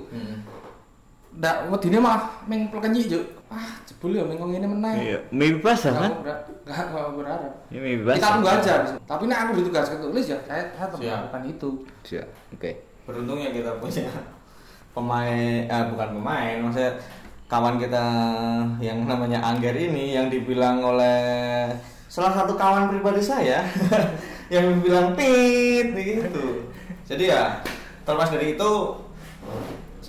[1.30, 2.18] Nggak, wedine mah
[2.50, 3.24] meng plekenyi juk.
[3.50, 4.96] Ah, jebul ya mengong ini menang.
[4.98, 6.12] Iya, mimpi Nggak kan?
[6.14, 7.54] mau ber- nggak mau berharap.
[7.70, 8.18] Ini mimpi basah.
[8.18, 8.74] Kita tunggu aja.
[9.06, 11.70] Tapi nek aku ditugaskan tulis ya, saya, saya tetap melakukan itu.
[12.06, 12.28] Siap.
[12.54, 12.72] Oke.
[13.10, 14.06] beruntungnya kita punya
[14.94, 16.94] pemain eh, bukan pemain maksudnya
[17.50, 18.06] kawan kita
[18.78, 21.74] yang namanya Angger ini yang dibilang oleh
[22.06, 23.66] salah satu kawan pribadi saya
[24.54, 26.70] yang bilang pit gitu
[27.02, 27.44] jadi ya
[28.06, 28.72] terlepas dari itu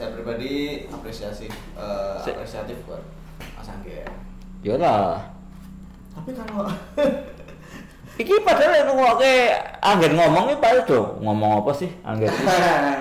[0.01, 1.45] saya pribadi apresiasi
[1.77, 3.05] eh, Se- apresiatif buat
[3.53, 4.09] Mas Angger
[4.65, 5.21] Yolah.
[6.17, 6.65] Tapi kalau
[8.21, 12.45] Iki padahal ngrungokke anggen ngomong iki padahal do ngomong apa sih anggen iki?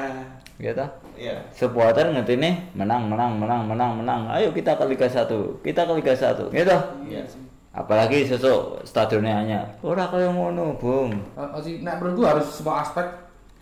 [0.68, 0.86] Gitu.
[1.16, 1.40] Iya.
[1.56, 4.22] Supporter ngerti nih menang menang menang menang menang.
[4.28, 5.64] Ayo kita ke Liga 1.
[5.64, 6.52] Kita ke Liga 1.
[6.52, 6.76] Gitu.
[7.08, 7.24] Iya.
[7.72, 11.16] Apalagi sesuk stadionnya hanya ora kaya ngono, Bung.
[11.36, 13.08] Masih nek menurutku harus semua aspek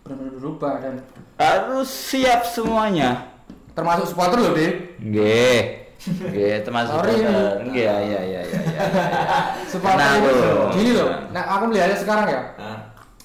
[0.07, 0.95] benar-benar berubah dan
[1.35, 3.27] Harus siap semuanya.
[3.75, 5.61] termasuk supporter loh deh Nggih.
[5.97, 7.13] Nggih, termasuk Sorry.
[7.19, 7.55] supporter.
[7.61, 8.57] Nggih, ya ya ya ya.
[8.57, 8.81] ya.
[9.67, 10.33] supporter Tenang, itu
[10.73, 12.79] gini loh nah aku melihatnya sekarang ya Nah,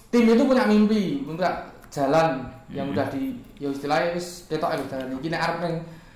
[0.09, 1.49] tim itu punya mimpi punya
[1.89, 2.93] jalan yang Hmm.
[2.93, 5.75] udah di ya istilahnya wis ketok ya jalan iki nek arep ning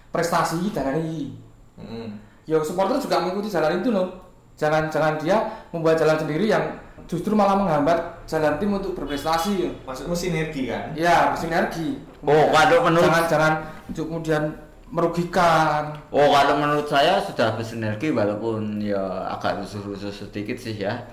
[0.08, 1.36] prestasi jalan iki
[1.76, 2.08] mm,
[2.44, 4.08] ya supporter juga mengikuti jalan itu loh
[4.56, 5.36] jangan jangan dia
[5.68, 6.64] membuat jalan sendiri yang
[7.06, 10.90] justru malah menghambat jalan tim untuk berprestasi maksudmu sinergi kan?
[10.92, 13.52] ya bersinergi Oh, kalau menurut- jangan jangan
[13.88, 14.42] kemudian
[14.88, 18.98] merugikan Oh, kalau menurut saya sudah bersinergi walaupun ya
[19.28, 21.06] agak rusuh-rusuh sedikit sih ya.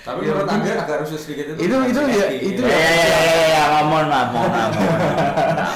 [0.00, 1.60] Tapi Ya, menurut mungkin- Anda agak rusuh sedikit itu.
[1.62, 4.70] Itu- itu ya- sinergi, itu Ya, ya, ya, ya, ya, ya, mohon maaf, mohon maaf,
[4.72, 5.72] mohon maaf.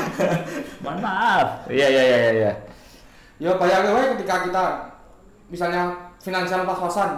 [0.81, 1.47] Mohon maaf.
[1.69, 2.53] Iya, iya, iya, iya.
[3.37, 4.65] ya bayangin wae ketika kita
[5.49, 5.83] misalnya
[6.19, 7.11] finansial pas-pasan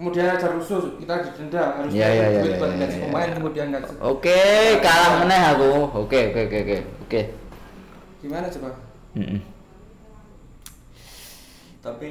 [0.00, 3.04] kemudian ada rusuh kita didenda harus duit iya, buat iya, gaji iya.
[3.04, 4.40] pemain kemudian nggak Oke,
[4.80, 5.72] kalah meneh aku.
[6.08, 6.78] Oke, oke, oke, oke.
[7.04, 7.20] Oke.
[8.24, 8.72] gimana coba
[9.12, 9.40] Mm-mm.
[11.84, 12.08] Tapi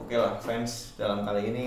[0.00, 1.64] oke lah fans dalam kali ini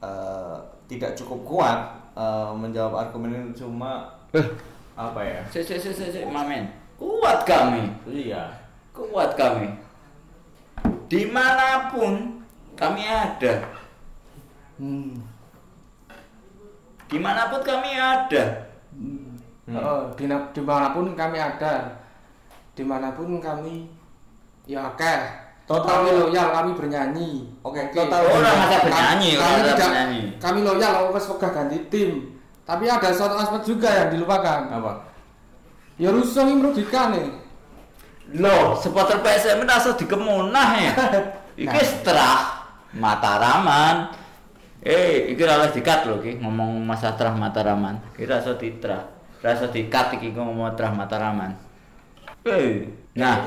[0.00, 0.56] eh,
[0.88, 1.80] tidak cukup kuat
[2.16, 4.48] eh, menjawab argumen ini cuma Eh,
[4.96, 5.44] apa ya?
[5.52, 6.64] si, si, si, si, si, Mamen.
[6.96, 7.84] Kuat kami.
[8.08, 8.48] Iya.
[8.96, 9.76] Kuat kami.
[11.12, 12.41] Di mana pun
[12.74, 13.54] kami ada.
[14.76, 15.12] hmm.
[17.06, 18.44] Di mana pun kami ada.
[18.92, 19.32] Hmm.
[19.72, 21.86] Oh, di di mana pun kami ada
[22.72, 23.86] di mana pun kami
[24.64, 25.14] ya oke
[25.62, 27.30] Total- kami loyal kami bernyanyi
[27.62, 27.94] Oke, Oke.
[27.94, 30.20] total- Oh, orang masa Kami- bernyanyi, kami, masa tidak bernyanyi.
[30.36, 32.10] kami loyal wes wegah ganti tim
[32.66, 34.92] tapi ada satu aspek juga yang dilupakan Apa?
[35.94, 37.28] ya rusuh ini merugikan nih
[38.34, 40.92] Loh, supporter PSM rasa dikemunah ya.
[41.62, 42.61] Iki setelah
[42.96, 44.12] Mataraman.
[44.82, 48.02] Eh, iki ora oleh dikat lho iki ngomong masa terah Mataraman.
[48.18, 49.06] Iki rasa diterah.
[49.38, 51.54] Rasa dikat iki ngomong terah Mataraman.
[52.44, 53.46] Eh, nah.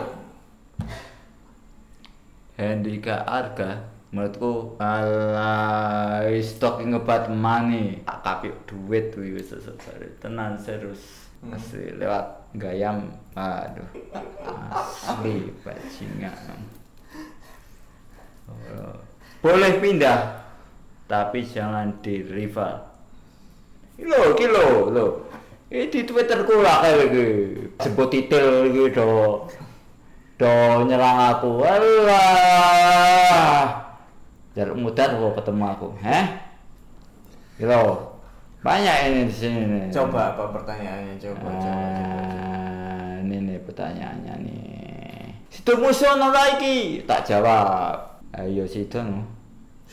[2.56, 11.28] Hendrika Arga menurutku ala stok ngebat money tak kapik duit kuwi wis sesare tenan serius
[11.52, 13.92] asli lewat gayam aduh
[15.04, 16.64] asli bajingan
[18.46, 19.15] Oh.
[19.46, 20.42] Boleh pindah
[21.06, 22.82] tapi jangan di rival
[24.02, 25.06] lo iki lo lo.
[25.66, 27.74] Ini di twitterku lah kayak gitu.
[27.82, 29.48] Sebut titel gitu
[30.36, 31.64] do nyerang aku.
[31.64, 32.28] Alah.
[34.56, 36.26] Jarak mudah kok ketemu aku heh?
[37.60, 37.82] Gitu
[38.66, 39.94] banyak ini di sini nih.
[39.94, 41.22] Coba apa pertanyaannya?
[41.22, 42.18] Coba, coba, coba.
[42.18, 45.38] Ah, ini nih pertanyaannya nih.
[45.54, 47.06] Situ musuh lagi?
[47.06, 48.26] Tak jawab.
[48.34, 48.98] Ayo situ.
[48.98, 49.35] no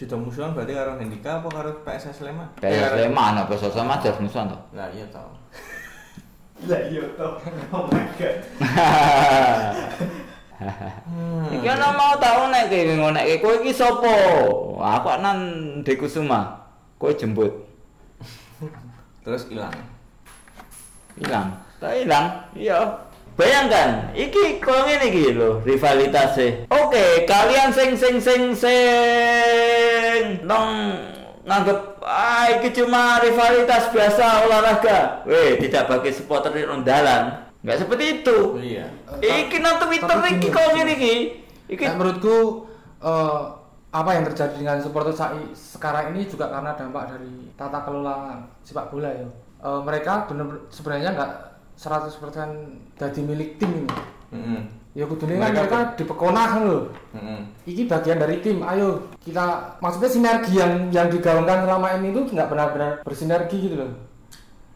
[0.03, 2.59] Sudah musuhan berarti karo Hendika apa karo PSS Sleman?
[2.59, 5.31] kayak Sleman apa sosok jelas musuhan tuh Lah iya tau.
[6.67, 7.39] Lah iya tau.
[7.71, 8.37] Oh my god.
[11.55, 14.11] Iki ana mau tau nek iki ngonek kowe iki sapa?
[14.75, 15.39] Aku nan
[15.87, 16.67] Dekusuma.
[16.99, 17.55] Kowe jemput.
[19.23, 19.71] Terus hilang.
[21.15, 21.63] Hilang.
[21.79, 22.27] Tak hilang.
[22.59, 23.07] Iya.
[23.33, 26.69] Bayangkan, iki kok ngene iki lho rivalitasnya.
[26.69, 30.69] Oke, kalian sing sing sing sing nong
[31.43, 35.25] nganggep ah iki cuma rivalitas biasa olahraga.
[35.25, 37.49] Weh, tidak bagi supporter di dalan.
[37.65, 38.39] Enggak seperti itu.
[38.61, 38.87] Iya.
[39.23, 41.15] Iki nang Twitter Tapi iki kok ngene iki.
[41.73, 42.69] Iki Nah, menurutku
[43.01, 43.41] eh,
[43.97, 48.93] apa yang terjadi dengan supporter sai- sekarang ini juga karena dampak dari tata kelola sepak
[48.93, 49.29] bola ya.
[49.63, 51.33] Eh, mereka benar sebenarnya nggak
[51.79, 53.91] 100% jadi milik tim ini.
[54.31, 54.61] Heeh.
[54.93, 56.83] Ya kudune kan Mereka mereka dipekonah loh.
[57.17, 57.41] Heeh.
[57.67, 58.61] Iki bagian dari tim.
[58.63, 63.93] Ayo kita maksudnya sinergi yang yang digaungkan selama ini tuh nggak benar-benar bersinergi gitu loh.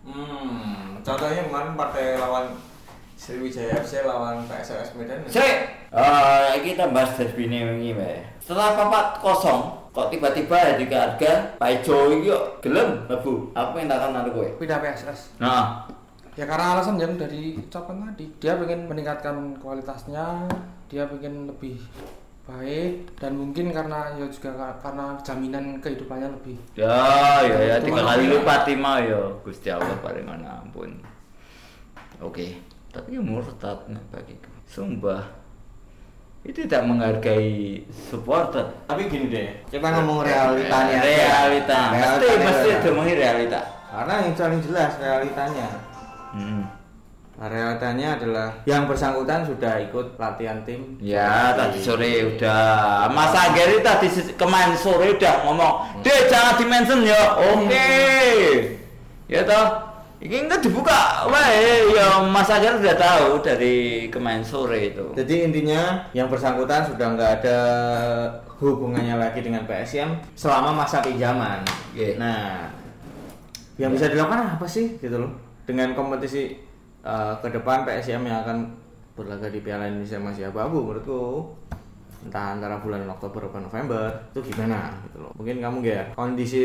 [0.06, 2.46] Hmm, contohnya kemarin partai lawan
[3.16, 5.24] Sriwijaya FC lawan PSS Medan.
[5.24, 5.56] Sik,
[5.88, 8.20] eh kita bahas derby ini wingi wae.
[8.44, 13.56] Setelah papat kosong, kok tiba-tiba di harga Pak Ijo iki kok gelem lebu.
[13.56, 14.48] Apa yang takkan nanti kowe?
[14.60, 15.40] Pindah PSS.
[15.40, 15.88] Nah,
[16.36, 20.44] Ya karena alasan yang udah diucapkan tadi, dia pengen meningkatkan kualitasnya,
[20.84, 21.80] dia pengen lebih
[22.44, 26.54] baik dan mungkin karena ya juga ka- karena jaminan kehidupannya lebih.
[26.78, 26.94] ya
[27.42, 28.32] ya ya tiga kali ya.
[28.38, 30.94] lipat lima ya Gusti Allah paling mana ampun.
[32.22, 34.50] Oke, tapi murtad nih bagiku.
[34.64, 35.24] Sumpah.
[36.46, 41.02] itu tidak menghargai supporter Tapi gini deh, kita ngomong realitanya.
[41.02, 41.10] aja.
[41.10, 42.78] realita pasti Realitanya pasti aja.
[42.86, 43.60] ngomongin realita
[43.90, 45.68] Karena yang paling jelas realitanya.
[46.36, 46.68] Hmm.
[47.36, 50.96] Nah, realitanya adalah yang bersangkutan sudah ikut latihan tim.
[50.96, 53.08] Ya tadi sore udah.
[53.08, 57.36] Mas Ageri tadi se- kemarin sore udah ngomong Dek jangan dimention ya.
[57.36, 57.92] Oke.
[59.28, 59.84] Ya toh
[60.16, 61.28] Ini enggak dibuka.
[61.28, 63.76] Wae ya Mas Ageri udah tahu dari
[64.08, 65.12] kemarin sore itu.
[65.12, 67.58] Jadi intinya yang bersangkutan sudah nggak ada
[68.56, 71.60] hubungannya lagi dengan PSM selama masa pinjaman.
[71.92, 72.16] Oke.
[72.16, 72.64] Nah,
[73.76, 76.56] yang bisa dilakukan apa sih gitu loh dengan kompetisi
[77.02, 78.58] eh, ke depan PSM yang akan
[79.18, 81.24] berlaga di Piala Indonesia masih abu-abu menurutku.
[82.26, 85.30] Entah antara bulan Oktober atau November itu gimana gitu loh.
[85.38, 86.64] Mungkin kamu gak kondisi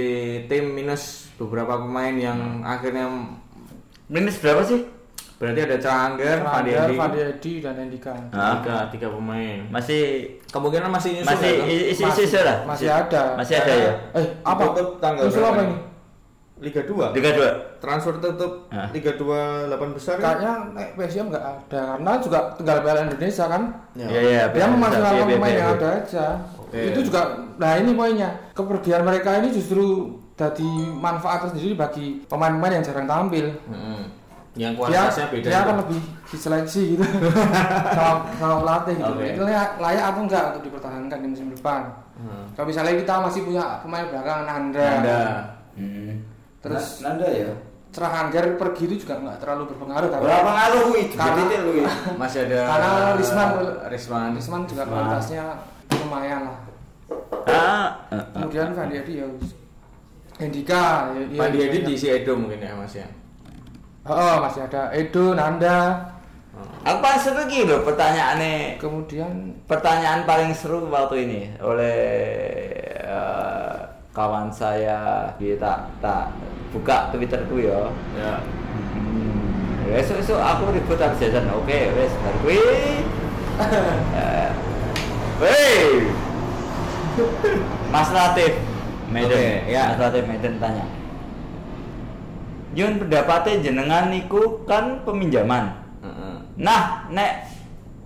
[0.49, 3.05] tim minus beberapa pemain yang akhirnya
[4.11, 4.83] Minus berapa sih?
[5.41, 7.53] berarti ada Cangger, Fandi Fandi Fandi Edi.
[7.65, 9.59] Dan Endika tiga tiga pemain.
[9.73, 10.01] Masih
[10.53, 11.53] kemungkinan masih nyusul Masih
[11.89, 12.61] isi isi isi lah.
[12.69, 13.33] Masih ada.
[13.33, 13.93] Masih ada ya?
[14.21, 14.63] Eh apa?
[15.01, 15.75] Tanggal berapa apa ini?
[16.61, 18.85] Liga 2 Liga dua transfer tutup Ah.
[18.89, 20.37] Liga 2 8 besar kan?
[20.37, 24.07] kayaknya naik PSM nggak ada karena juga tinggal Piala Indonesia kan Ya.
[24.07, 25.75] Iya iya dia memaksimalkan Iya, iya, pemain iya, yang iya.
[25.75, 26.79] ada aja Oke.
[26.85, 27.21] itu juga
[27.57, 29.85] nah ini poinnya kepergian mereka ini justru
[30.33, 34.01] jadi manfaat tersendiri bagi pemain-pemain yang jarang tampil Mm-mm.
[34.51, 35.47] Yang dia kualitasnya beda.
[35.47, 37.05] dia akan lebih diseleksi gitu
[37.95, 39.25] sama sama pelatih gitu Oke.
[39.29, 41.81] itu layak, layak atau enggak untuk dipertahankan di musim depan
[42.13, 42.45] Hmm.
[42.53, 45.19] kalau misalnya kita masih punya pemain belakang Nanda, Nanda.
[45.73, 46.21] Hmm.
[46.61, 47.51] Terus Nanda ya
[47.91, 51.15] Cerah Angger pergi itu juga nggak terlalu berpengaruh tapi Berapa ngaruh itu?
[51.19, 51.91] Karena- ya.
[52.21, 52.89] Masih ada Karena
[53.19, 53.49] Risman
[53.91, 54.29] Risman.
[54.31, 55.43] Risman juga kualitasnya
[55.99, 56.57] lumayan lah
[57.43, 57.51] Ah,
[58.07, 58.23] ah, ah.
[58.37, 59.27] kemudian Fandi Edi ya
[60.39, 61.85] Hendika ya, ya, Fandi ya, Edi ya.
[61.85, 63.07] di si Edo mungkin ya Mas ya.
[64.03, 66.07] oh, masih ada Edo Nanda
[66.81, 69.29] Aku paling seru gitu loh pertanyaannya kemudian
[69.65, 71.99] pertanyaan paling seru waktu ini oleh
[73.01, 73.70] eh,
[74.11, 76.35] kawan saya kita tak
[76.71, 78.33] buka twitterku ya Ya.
[78.39, 79.91] hmm.
[79.91, 82.59] esok esok aku ribut habis jajan oke wes bar kuwi
[84.15, 84.49] Eh,
[85.41, 86.07] Wey
[87.91, 88.55] Mas Latif
[89.11, 89.83] Medan Oke, ya.
[89.93, 90.85] Mas Latif Medan tanya
[92.71, 96.35] Yun pendapatnya jenengan niku kan peminjaman Heeh.
[96.57, 97.51] Nah, nek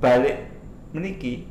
[0.01, 0.49] balik
[0.91, 1.45] meniki,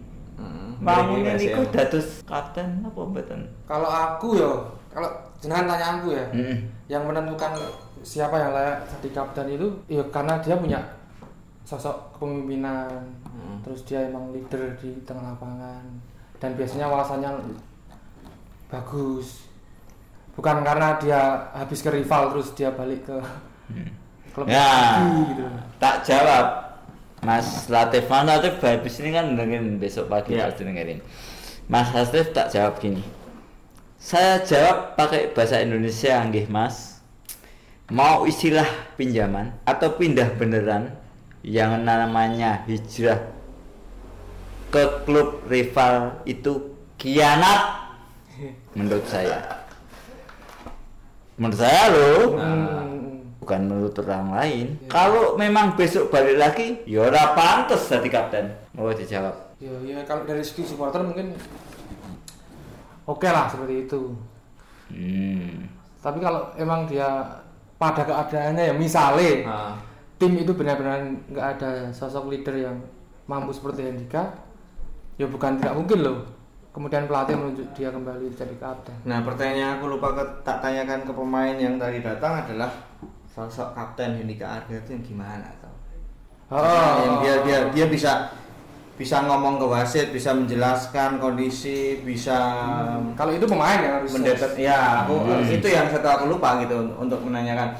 [0.76, 3.40] Bagi niku dados kapten apa mboten?
[3.64, 4.50] kalau aku ya
[4.88, 5.08] kalau
[5.38, 6.58] jenengan tanya aku ya Heeh.
[6.86, 7.52] yang menentukan
[8.00, 10.80] siapa yang layak jadi kapten itu ya karena dia punya
[11.62, 12.88] sosok kepemimpinan
[13.34, 13.58] Hmm.
[13.60, 15.82] terus dia emang leader di tengah lapangan
[16.38, 17.34] dan biasanya wawasannya
[18.68, 19.46] bagus
[20.32, 21.20] bukan karena dia
[21.52, 23.16] habis ke rival terus dia balik ke
[24.30, 24.64] klub Ya.
[24.98, 25.44] lagi gitu
[25.78, 26.63] Tak jawab.
[27.24, 30.46] Mas Latif, Mas Latif habis ini kan dengerin besok pagi Ya.
[30.52, 31.00] pasti dengerin.
[31.66, 33.00] Mas Latif tak jawab gini.
[33.96, 37.00] Saya jawab pakai bahasa Indonesia nggih Mas.
[37.88, 40.92] Mau istilah pinjaman atau pindah beneran
[41.44, 43.20] yang namanya hijrah
[44.68, 47.92] ke klub rival itu kianat
[48.72, 49.64] menurut saya.
[51.36, 52.93] Menurut saya loh Hmm.
[53.44, 54.66] Bukan menurut orang lain.
[54.88, 58.46] Kalau memang besok balik lagi, ya ora pantes jadi kapten.
[58.72, 59.54] Mau dijawab.
[59.60, 61.32] ya, ya kalau dari segi supporter mungkin
[63.04, 64.00] oke lah seperti itu
[64.84, 65.64] Hmm.
[65.98, 67.08] tapi kalau emang dia
[67.74, 69.72] pada keadaannya ya misalnya Ah.
[70.14, 72.76] tim itu benar-benar nggak ada sosok leader yang
[73.24, 74.28] mampu seperti Hendika
[75.16, 76.18] ya bukan tidak mungkin loh
[76.70, 81.00] kemudian pelatih menunjuk dia kembali jadi kapten Nah, pertanyaan yang aku lupa ke, tak tanyakan
[81.02, 82.70] ke pemain yang tadi datang adalah
[83.34, 85.74] sosok kapten Hendika Arga itu yang gimana tau?
[86.54, 86.94] Oh.
[87.02, 88.30] yang dia dia dia bisa
[88.94, 92.38] bisa ngomong ke wasit, bisa menjelaskan kondisi, bisa
[93.18, 95.18] kalau itu pemain ya harus mendetek ya aku
[95.50, 97.74] itu yang satu aku lupa gitu untuk, menanyakan.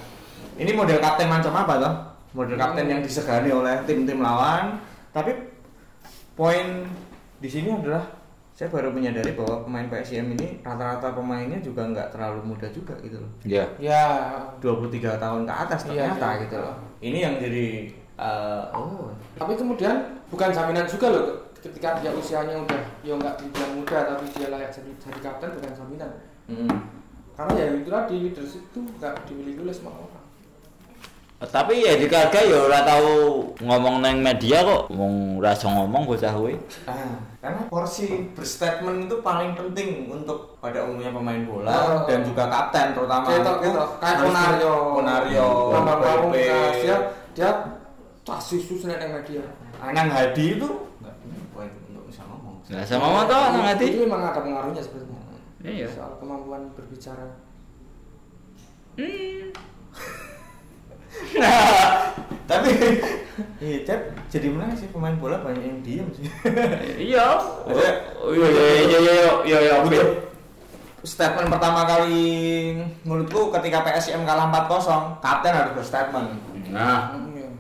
[0.59, 1.95] Ini model kapten macam apa toh?
[2.35, 4.83] Model kapten yang disegani oleh tim-tim lawan
[5.15, 5.55] tapi
[6.35, 6.83] poin
[7.39, 8.03] di sini adalah
[8.55, 13.19] saya baru menyadari bahwa pemain PSM ini rata-rata pemainnya juga nggak terlalu muda juga gitu
[13.19, 13.67] loh Ya.
[13.83, 14.31] ya
[14.63, 16.43] 23 tahun ke atas Iya, ternyata iya.
[16.47, 17.67] gitu loh ini yang jadi
[18.15, 21.27] eh, oh tapi kemudian bukan jaminan juga loh
[21.59, 25.73] ketika dia usianya udah ya nggak dibilang muda tapi dia layak jadi, jadi kapten bukan
[25.75, 26.11] jaminan
[26.47, 26.79] mm.
[27.35, 30.14] karena ya itu tadi leadership itu nggak dimiliki oleh semua orang
[31.47, 33.11] Tapi ya di Karga ya ora tahu
[33.59, 34.89] ngomong neng media kok.
[34.89, 36.55] Wong ora iso ngomong bocah kuwi.
[36.85, 42.01] Ah, karena porsi berstatement itu paling penting untuk pada umumnya pemain bola Oh.
[42.05, 45.99] dan juga kapten terutama itu kayak harus Konario Konario Bambang.
[46.01, 46.97] Pamungkas dia
[47.33, 47.51] dia
[48.23, 49.45] tas susu seneng media
[49.77, 50.69] Anang Hadi itu
[50.99, 51.15] nggak
[51.93, 54.01] untuk bisa ngomong Nah, sama mau toh nang itu ati.
[54.01, 55.13] memang ada pengaruhnya sebenarnya
[55.61, 55.89] Iya.
[55.93, 57.29] soal kemampuan berbicara
[62.51, 62.71] Tapi
[63.65, 66.29] iya, Cep, jadi menarik sih pemain bola banyak yang diem sih.
[67.13, 67.27] Iya.
[68.25, 69.75] Oh, iya iya iya iya iya iya.
[69.85, 70.33] Untuk
[71.05, 72.73] statement pertama kali
[73.05, 76.41] menurutku ketika PSM kalah 4-0, kapten harus berstatement.
[76.73, 77.53] Nah, Iya.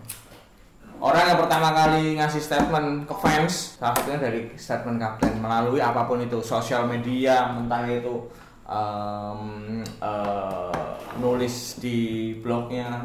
[1.04, 6.08] Orang yang pertama kali ngasih statement ke fans, salah satunya dari statement kapten melalui apa
[6.08, 8.24] pun itu, sosial media, entah itu
[8.64, 13.04] em, eh, nulis di blognya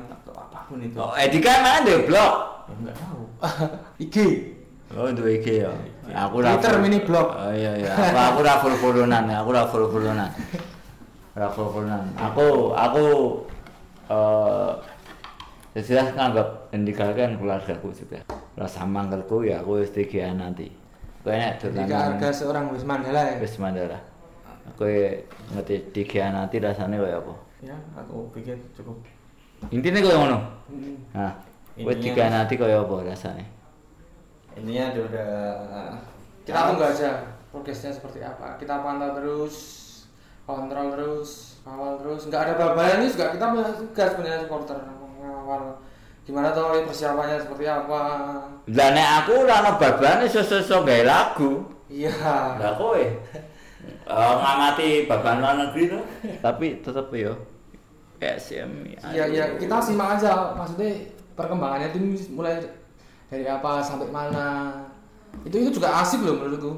[0.69, 0.97] apa pun itu.
[1.01, 2.33] oh, Edika mana deh blog?
[2.69, 3.23] Ya, nggak tahu.
[4.05, 4.15] IG
[4.89, 5.69] Oh, dua IG ya.
[6.29, 7.27] Aku ora Twitter full- mini blog.
[7.33, 7.93] Oh iya iya.
[7.93, 10.29] Aku aku ora full followan, aku ora full followan.
[11.37, 11.73] Ora full.
[12.17, 13.05] Aku aku
[14.09, 14.71] eh
[15.77, 18.21] ya sudah nganggap Indika kan keluargaku juga.
[18.57, 19.93] Rasa mangkelku ya aku wis
[20.37, 20.73] nanti.
[21.21, 23.99] Kowe nek jika dolanan harga seorang Wis Mandala ya wis mandala.
[24.73, 24.87] Aku
[25.53, 27.33] ngerti tiga nanti rasanya kaya apa.
[27.59, 28.97] Ya, aku pikir cukup.
[29.67, 30.37] Intinya ngono.
[30.71, 30.95] Hmm.
[31.11, 31.33] Nah,
[31.75, 33.45] kowe Intinya- tiga nanti kaya apa rasanya?
[34.55, 35.29] Intinya dia udah
[36.47, 37.09] kita tunggu aja
[37.51, 38.55] progresnya seperti apa.
[38.55, 39.55] Kita pantau terus
[40.47, 41.29] kontrol terus
[41.61, 42.27] kawal terus.
[42.27, 44.77] Nggak ada babalan ini juga kita punya tugas sebenarnya supporter.
[45.19, 45.63] Mengawal
[46.25, 47.99] gimana tuh persiapannya seperti apa?
[48.69, 51.51] Lah nek aku ora ono babane sesuatu gawe lagu.
[51.89, 52.11] iya.
[52.57, 53.03] Lah kowe?
[54.09, 56.01] Eh, ngamati baban luar negeri tuh.
[56.45, 57.33] Tapi tetep yo
[58.19, 58.69] PSM.
[59.09, 60.91] iya iya kita simak aja maksudnya
[61.33, 62.59] perkembangannya tim mulai
[63.27, 64.75] dari apa sampai mana
[65.47, 66.73] itu itu juga asik loh menurutku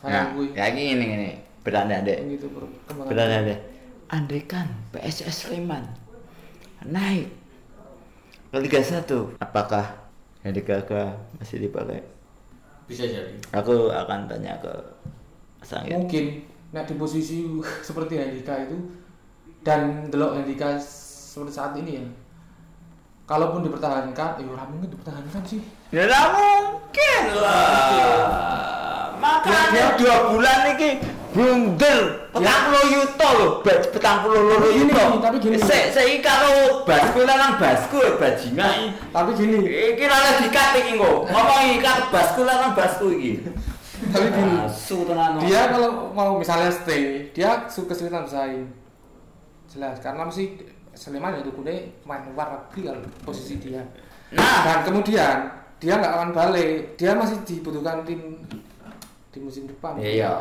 [0.00, 1.30] Nah, ya gini gini.
[1.60, 2.16] Beranda deh.
[2.24, 3.58] gitu perkembangan Beranda deh.
[4.08, 5.84] Andai kan PSS Sleman
[6.80, 7.28] naik
[8.48, 9.04] ke Liga 1,
[9.38, 9.84] apakah
[10.40, 12.00] Hedi Gaga masih dipakai?
[12.88, 13.36] bisa jadi.
[13.54, 14.72] Aku akan tanya ke
[15.62, 15.94] Sanggit.
[15.94, 16.24] mungkin
[16.72, 17.44] nah di posisi
[17.86, 18.74] seperti Handika itu
[19.60, 22.04] dan delok Handika seperti saat ini ya
[23.24, 29.10] kalaupun dipertahankan eh ora mungkin dipertahankan sih Ya nggak mungkin lah.
[29.18, 31.02] Makanya dua bulan ini
[31.34, 32.30] blunder.
[32.30, 35.18] Petang puluh yuto loh, baj petang puluh loro Tapi gini, yuto.
[35.18, 35.56] tapi gini.
[35.58, 38.94] Sek sek karo basku lanang basku ya bajingan.
[39.10, 41.18] tapi gini Iki ora dikat iki kok.
[41.26, 43.32] Ngomong ikat basku lanang basku iki.
[44.00, 44.56] tapi gini
[45.44, 48.64] dia kalau mau misalnya stay dia su- kesulitan bersaing
[49.70, 50.58] jelas karena mesti
[50.90, 53.78] Sleman itu kude main luar negeri kalau posisi dia.
[54.34, 55.46] Nah, dan kemudian
[55.78, 56.98] dia nggak akan balik.
[56.98, 58.42] Dia masih dibutuhkan tim
[59.30, 59.94] di musim depan.
[60.02, 60.34] Iya.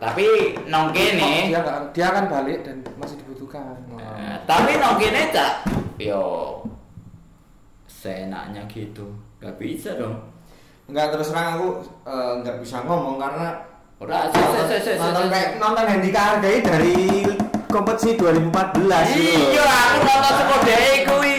[0.00, 3.76] Tapi nong kene dia nggak dia akan balik dan masih dibutuhkan.
[4.00, 5.52] Eh, tapi nong kene cak.
[6.00, 6.24] Yo.
[7.84, 9.04] Seenaknya gitu.
[9.40, 10.16] Gak bisa dong.
[10.88, 11.68] Enggak terus terang aku
[12.08, 13.48] eh, nggak bisa ngomong karena
[14.02, 16.98] Ora nonton kayak nonton Handika Hargai dari
[17.74, 19.58] kompetisi 2014 gitu.
[19.58, 21.38] Iya, aku nonton dhek kuwi.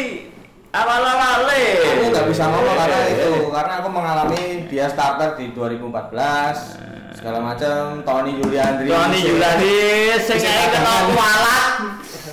[0.75, 1.63] Awal-awale.
[1.87, 8.03] Aku nggak bisa ngomong karena itu karena aku mengalami dia starter di 2014 segala macam
[8.03, 9.79] Tony Juliandri Tony Julani
[10.19, 11.03] sing ae cadangan.
[11.15, 11.73] kualat.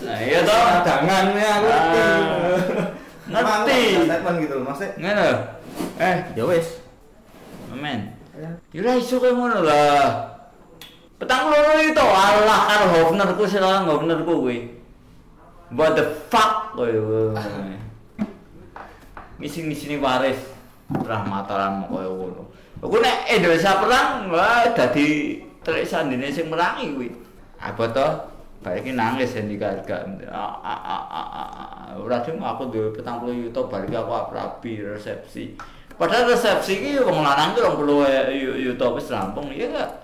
[0.02, 0.58] Nah, iya toh.
[0.82, 2.02] cadangannya aku ngerti.
[2.02, 2.18] Ah,
[3.30, 3.80] ngerti.
[3.94, 5.30] Emang statement gitu loh maksudnya Ngono.
[6.02, 6.66] Eh, ya wes
[7.78, 8.00] men.
[8.74, 10.31] Ya ora iso kaya ngono lah.
[11.22, 14.66] Petang loro itu Allah karo Hofnerku silang Hofnerku kuwi.
[15.70, 17.30] What the fuck koyo.
[19.38, 20.42] Ngisi-ngisini waris
[20.90, 22.42] rahmataran koyo ngono.
[22.82, 27.14] Aku nek Indonesia perang wah dadi telik sandine sing merangi kuwi.
[27.62, 28.08] Apa to?
[28.66, 30.02] Balik nangis yang digarga.
[30.26, 32.02] Ah, ah, ah, ah, ah.
[32.02, 35.54] Ora cuma aku duwe 40 yuta balik aku aprabi resepsi.
[35.94, 40.01] Padahal resepsi ini wong lanang tuh 20 yuta wis rampung, iya enggak?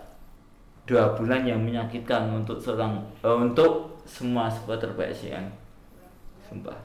[0.88, 5.44] Dua bulan yang menyakitkan untuk seorang eh, untuk semua supporter PSIM.
[6.40, 6.76] Sumpah.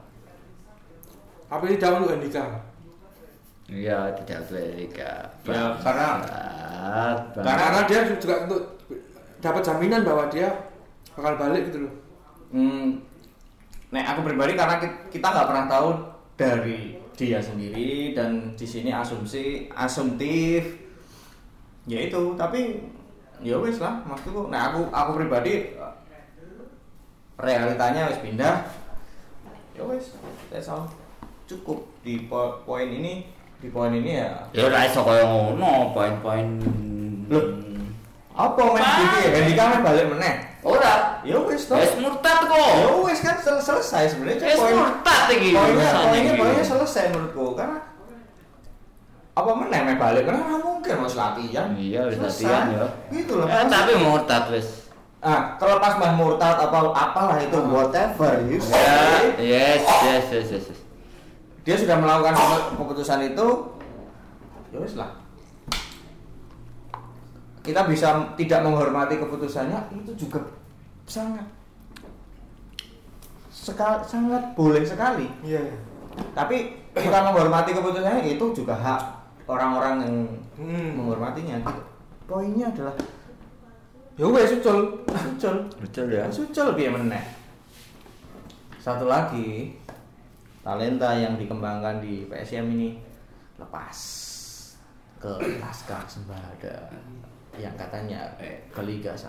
[1.46, 2.44] apa ini dahulu Andika
[3.64, 5.24] Iya, tidak Amerika.
[5.46, 6.20] Ya, karena-
[7.32, 8.60] karena, karena dia juga untuk
[9.38, 10.52] dapat jaminan bahwa dia
[11.12, 11.94] bakal balik gitu loh
[12.50, 13.00] Hmm,
[13.88, 15.88] nek aku pribadi karena ki- kita nggak pernah tahu
[16.34, 16.80] dari
[17.12, 20.62] dia sendiri dan di sini asumsi asumtif
[21.84, 22.78] ya itu tapi
[23.44, 25.76] ya wes lah maksudku nah aku aku pribadi
[27.36, 28.64] realitanya wes pindah
[29.72, 30.16] ya wes
[30.48, 30.86] that's all
[31.44, 36.46] cukup di po- poin ini di poin ini ya Ya ora iso kaya ngono, poin-poin.
[37.26, 37.44] Loh.
[38.30, 41.20] apa men iki ya Hendika men balik meneh Ora.
[41.20, 43.04] ya wes toh Wis murtad ya kok.
[43.04, 45.50] wes kan sel- selesai sebenarnya Wis poin murtad iki.
[45.52, 47.78] poinnya poinnya poinnya selesai menurutku karena
[49.34, 52.84] apa meneh meh balik karena nggak mungkin mas latihan Iya, latihan ya.
[53.08, 54.84] gitu loh Eh, tapi murtad wis.
[55.18, 59.24] ah terlepas mah murtad apa apalah itu whatever you Ya, say.
[59.40, 60.64] yes, yes, yes, yes.
[60.68, 60.80] yes.
[61.64, 63.46] dia sudah melakukan kepu- keputusan itu
[64.68, 65.08] ya wis lah
[67.64, 70.44] kita bisa tidak menghormati keputusannya itu juga
[71.08, 71.48] sangat
[73.48, 75.64] sekal, sangat boleh sekali Iya.
[76.36, 80.16] tapi kita menghormati keputusannya itu juga hak orang-orang yang
[80.54, 80.88] Hmm.
[80.94, 81.82] menghormatinya gitu.
[82.24, 82.94] poinnya adalah
[84.14, 85.02] Ya wes ucul.
[85.10, 86.24] sucul Betul ya.
[86.30, 87.24] sucul biar meneh
[88.78, 89.74] satu lagi
[90.60, 93.00] talenta yang dikembangkan di PSM ini
[93.56, 93.96] lepas
[95.18, 96.92] ke Laskar Sembada
[97.54, 99.28] yang katanya eh, ke Liga 1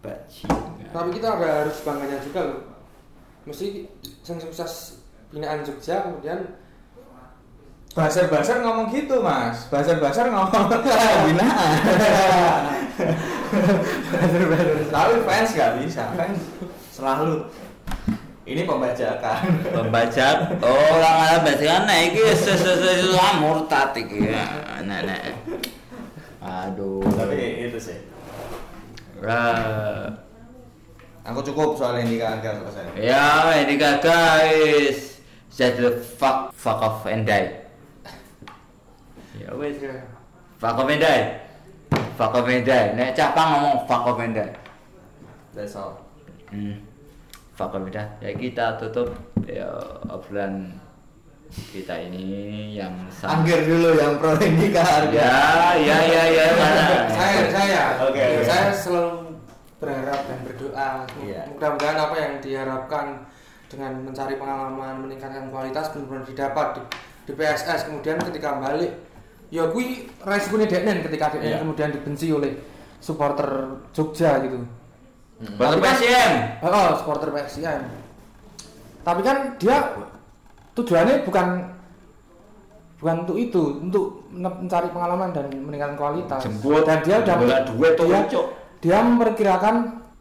[0.00, 0.92] Bajingan.
[0.92, 2.60] Tapi kita ada harus bangganya juga loh.
[3.42, 3.86] Mesti
[4.22, 6.44] yang sukses binaan Jogja kemudian
[7.96, 12.76] Basar-basar ngomong gitu mas Basar-basar ngomong pembinaan
[14.12, 16.40] Basar-basar Tapi fans gak bisa Fans
[16.92, 17.48] selalu
[18.44, 20.60] Ini pembajakan Pembajak.
[20.60, 24.30] Oh, orang Arab bajingan nah iki sesuatu murtad iki.
[24.86, 25.34] Nek nek.
[26.38, 27.02] Aduh.
[27.02, 27.98] Tapi itu sih
[29.18, 30.06] Lah,
[31.26, 35.18] Aku cukup soal ini kan selesai Ya, ini guys.
[35.50, 35.90] Just the
[36.20, 37.65] fuck fuck off and die.
[39.46, 39.52] Ya.
[42.18, 42.98] Fuck off and die.
[42.98, 43.86] Nek capang ngomong
[44.34, 44.50] die.
[45.54, 46.02] That's all
[46.50, 46.78] Hmm.
[47.56, 48.04] Die.
[48.22, 49.14] Ya kita tutup
[49.46, 49.66] ya
[50.06, 50.74] obrolan
[51.70, 56.46] kita ini yang sangat Anggir dulu yang pro Indika harga Ya, ya, ya, ya.
[56.58, 56.84] mana?
[57.16, 58.42] saya saya Oke, oke.
[58.44, 59.38] saya selalu
[59.78, 60.90] berharap dan berdoa
[61.22, 61.42] Iya.
[61.54, 63.06] mudah-mudahan apa yang diharapkan
[63.70, 66.82] dengan mencari pengalaman meningkatkan kualitas benar-benar didapat di,
[67.26, 68.92] di PSS kemudian ketika balik
[69.48, 69.86] ya kui
[70.20, 71.58] resikonya Deknen ketika Deknen Iya.
[71.60, 72.52] kemudian dibenci oleh
[72.98, 73.48] supporter
[73.92, 74.58] Jogja gitu
[75.54, 76.32] Batu PSM.
[76.64, 77.80] oh supporter PSM
[79.00, 79.94] tapi kan dia
[80.72, 81.46] tujuannya bukan
[82.96, 87.76] bukan untuk itu untuk men- mencari pengalaman dan meningkatkan kualitas Jemput dan dia udah tuh,
[88.02, 88.20] dia,
[88.80, 89.74] dia memperkirakan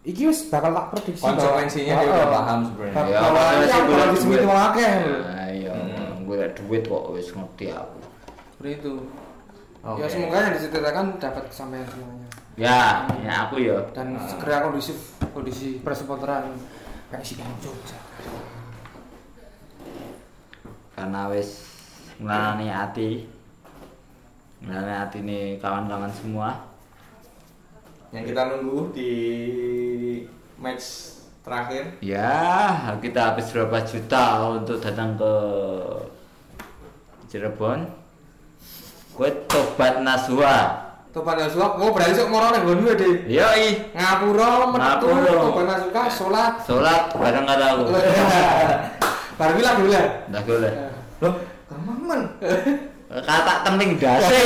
[0.04, 2.94] iki wis bakal tak prediksi Konsekuensinya dia udah paham sebenarnya.
[3.02, 4.46] Ya, bahwa makanya ini sih bakal bola disemiti duit.
[4.46, 4.92] wong akeh
[5.42, 5.74] Ayo,
[6.22, 7.95] gue duit kok wis ngerti aku.
[8.56, 8.94] Seperti itu
[9.84, 10.00] Oke.
[10.02, 13.84] ya semoga yang diceritakan dapat kesampaian semuanya Ya, ya aku ya.
[13.92, 14.96] dan segera kondusif
[15.36, 16.56] kondisi persupporteran
[17.12, 18.00] PSIM Jogja
[20.96, 21.60] Karena wis
[22.16, 23.28] ngelarani hati.
[24.64, 26.56] Ngelarani hati nih kawan-kawan semua.
[28.16, 29.12] Yang kita nunggu di
[30.56, 35.34] match terakhir Ya, kita habis berapa juta untuk datang ke
[37.28, 37.84] Cirebon.
[39.16, 40.84] Gue tobat Naswa.
[41.16, 43.24] Topan Nasuka, oh berarti sok moro nang nggonmu deh.
[43.32, 45.32] Yoi, Ngapura, metu, Ngapura.
[45.48, 46.60] Topan Nasuka, sholat.
[46.68, 47.84] sholat bareng kata aku.
[49.40, 50.06] Baru bilang dulu lah.
[50.28, 50.74] Nggak boleh.
[51.24, 51.34] loh
[51.72, 52.22] kamangan
[53.08, 54.36] Kata tening dasi.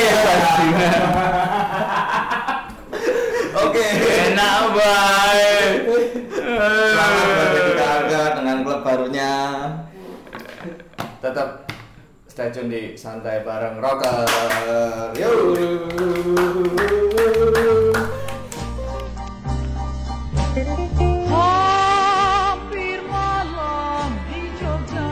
[3.66, 3.86] oke
[4.30, 5.74] Enak baik.
[6.30, 9.34] selamat harga dengan klub barunya
[11.18, 11.69] tetap
[12.40, 14.24] stay tune di santai bareng rocker.
[15.20, 15.60] Yuk
[21.28, 25.12] Hampir malam di Jogja.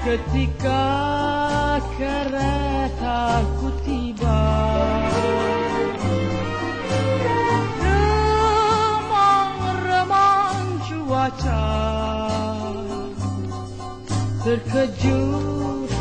[0.00, 0.80] Ketika
[14.48, 15.92] terkejut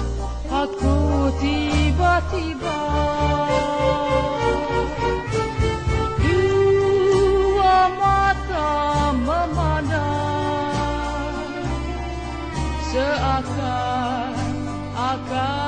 [0.48, 2.80] aku tiba-tiba.
[6.24, 8.72] Dua mata
[9.20, 10.08] memandang
[12.88, 14.32] Seakan
[14.96, 15.67] akan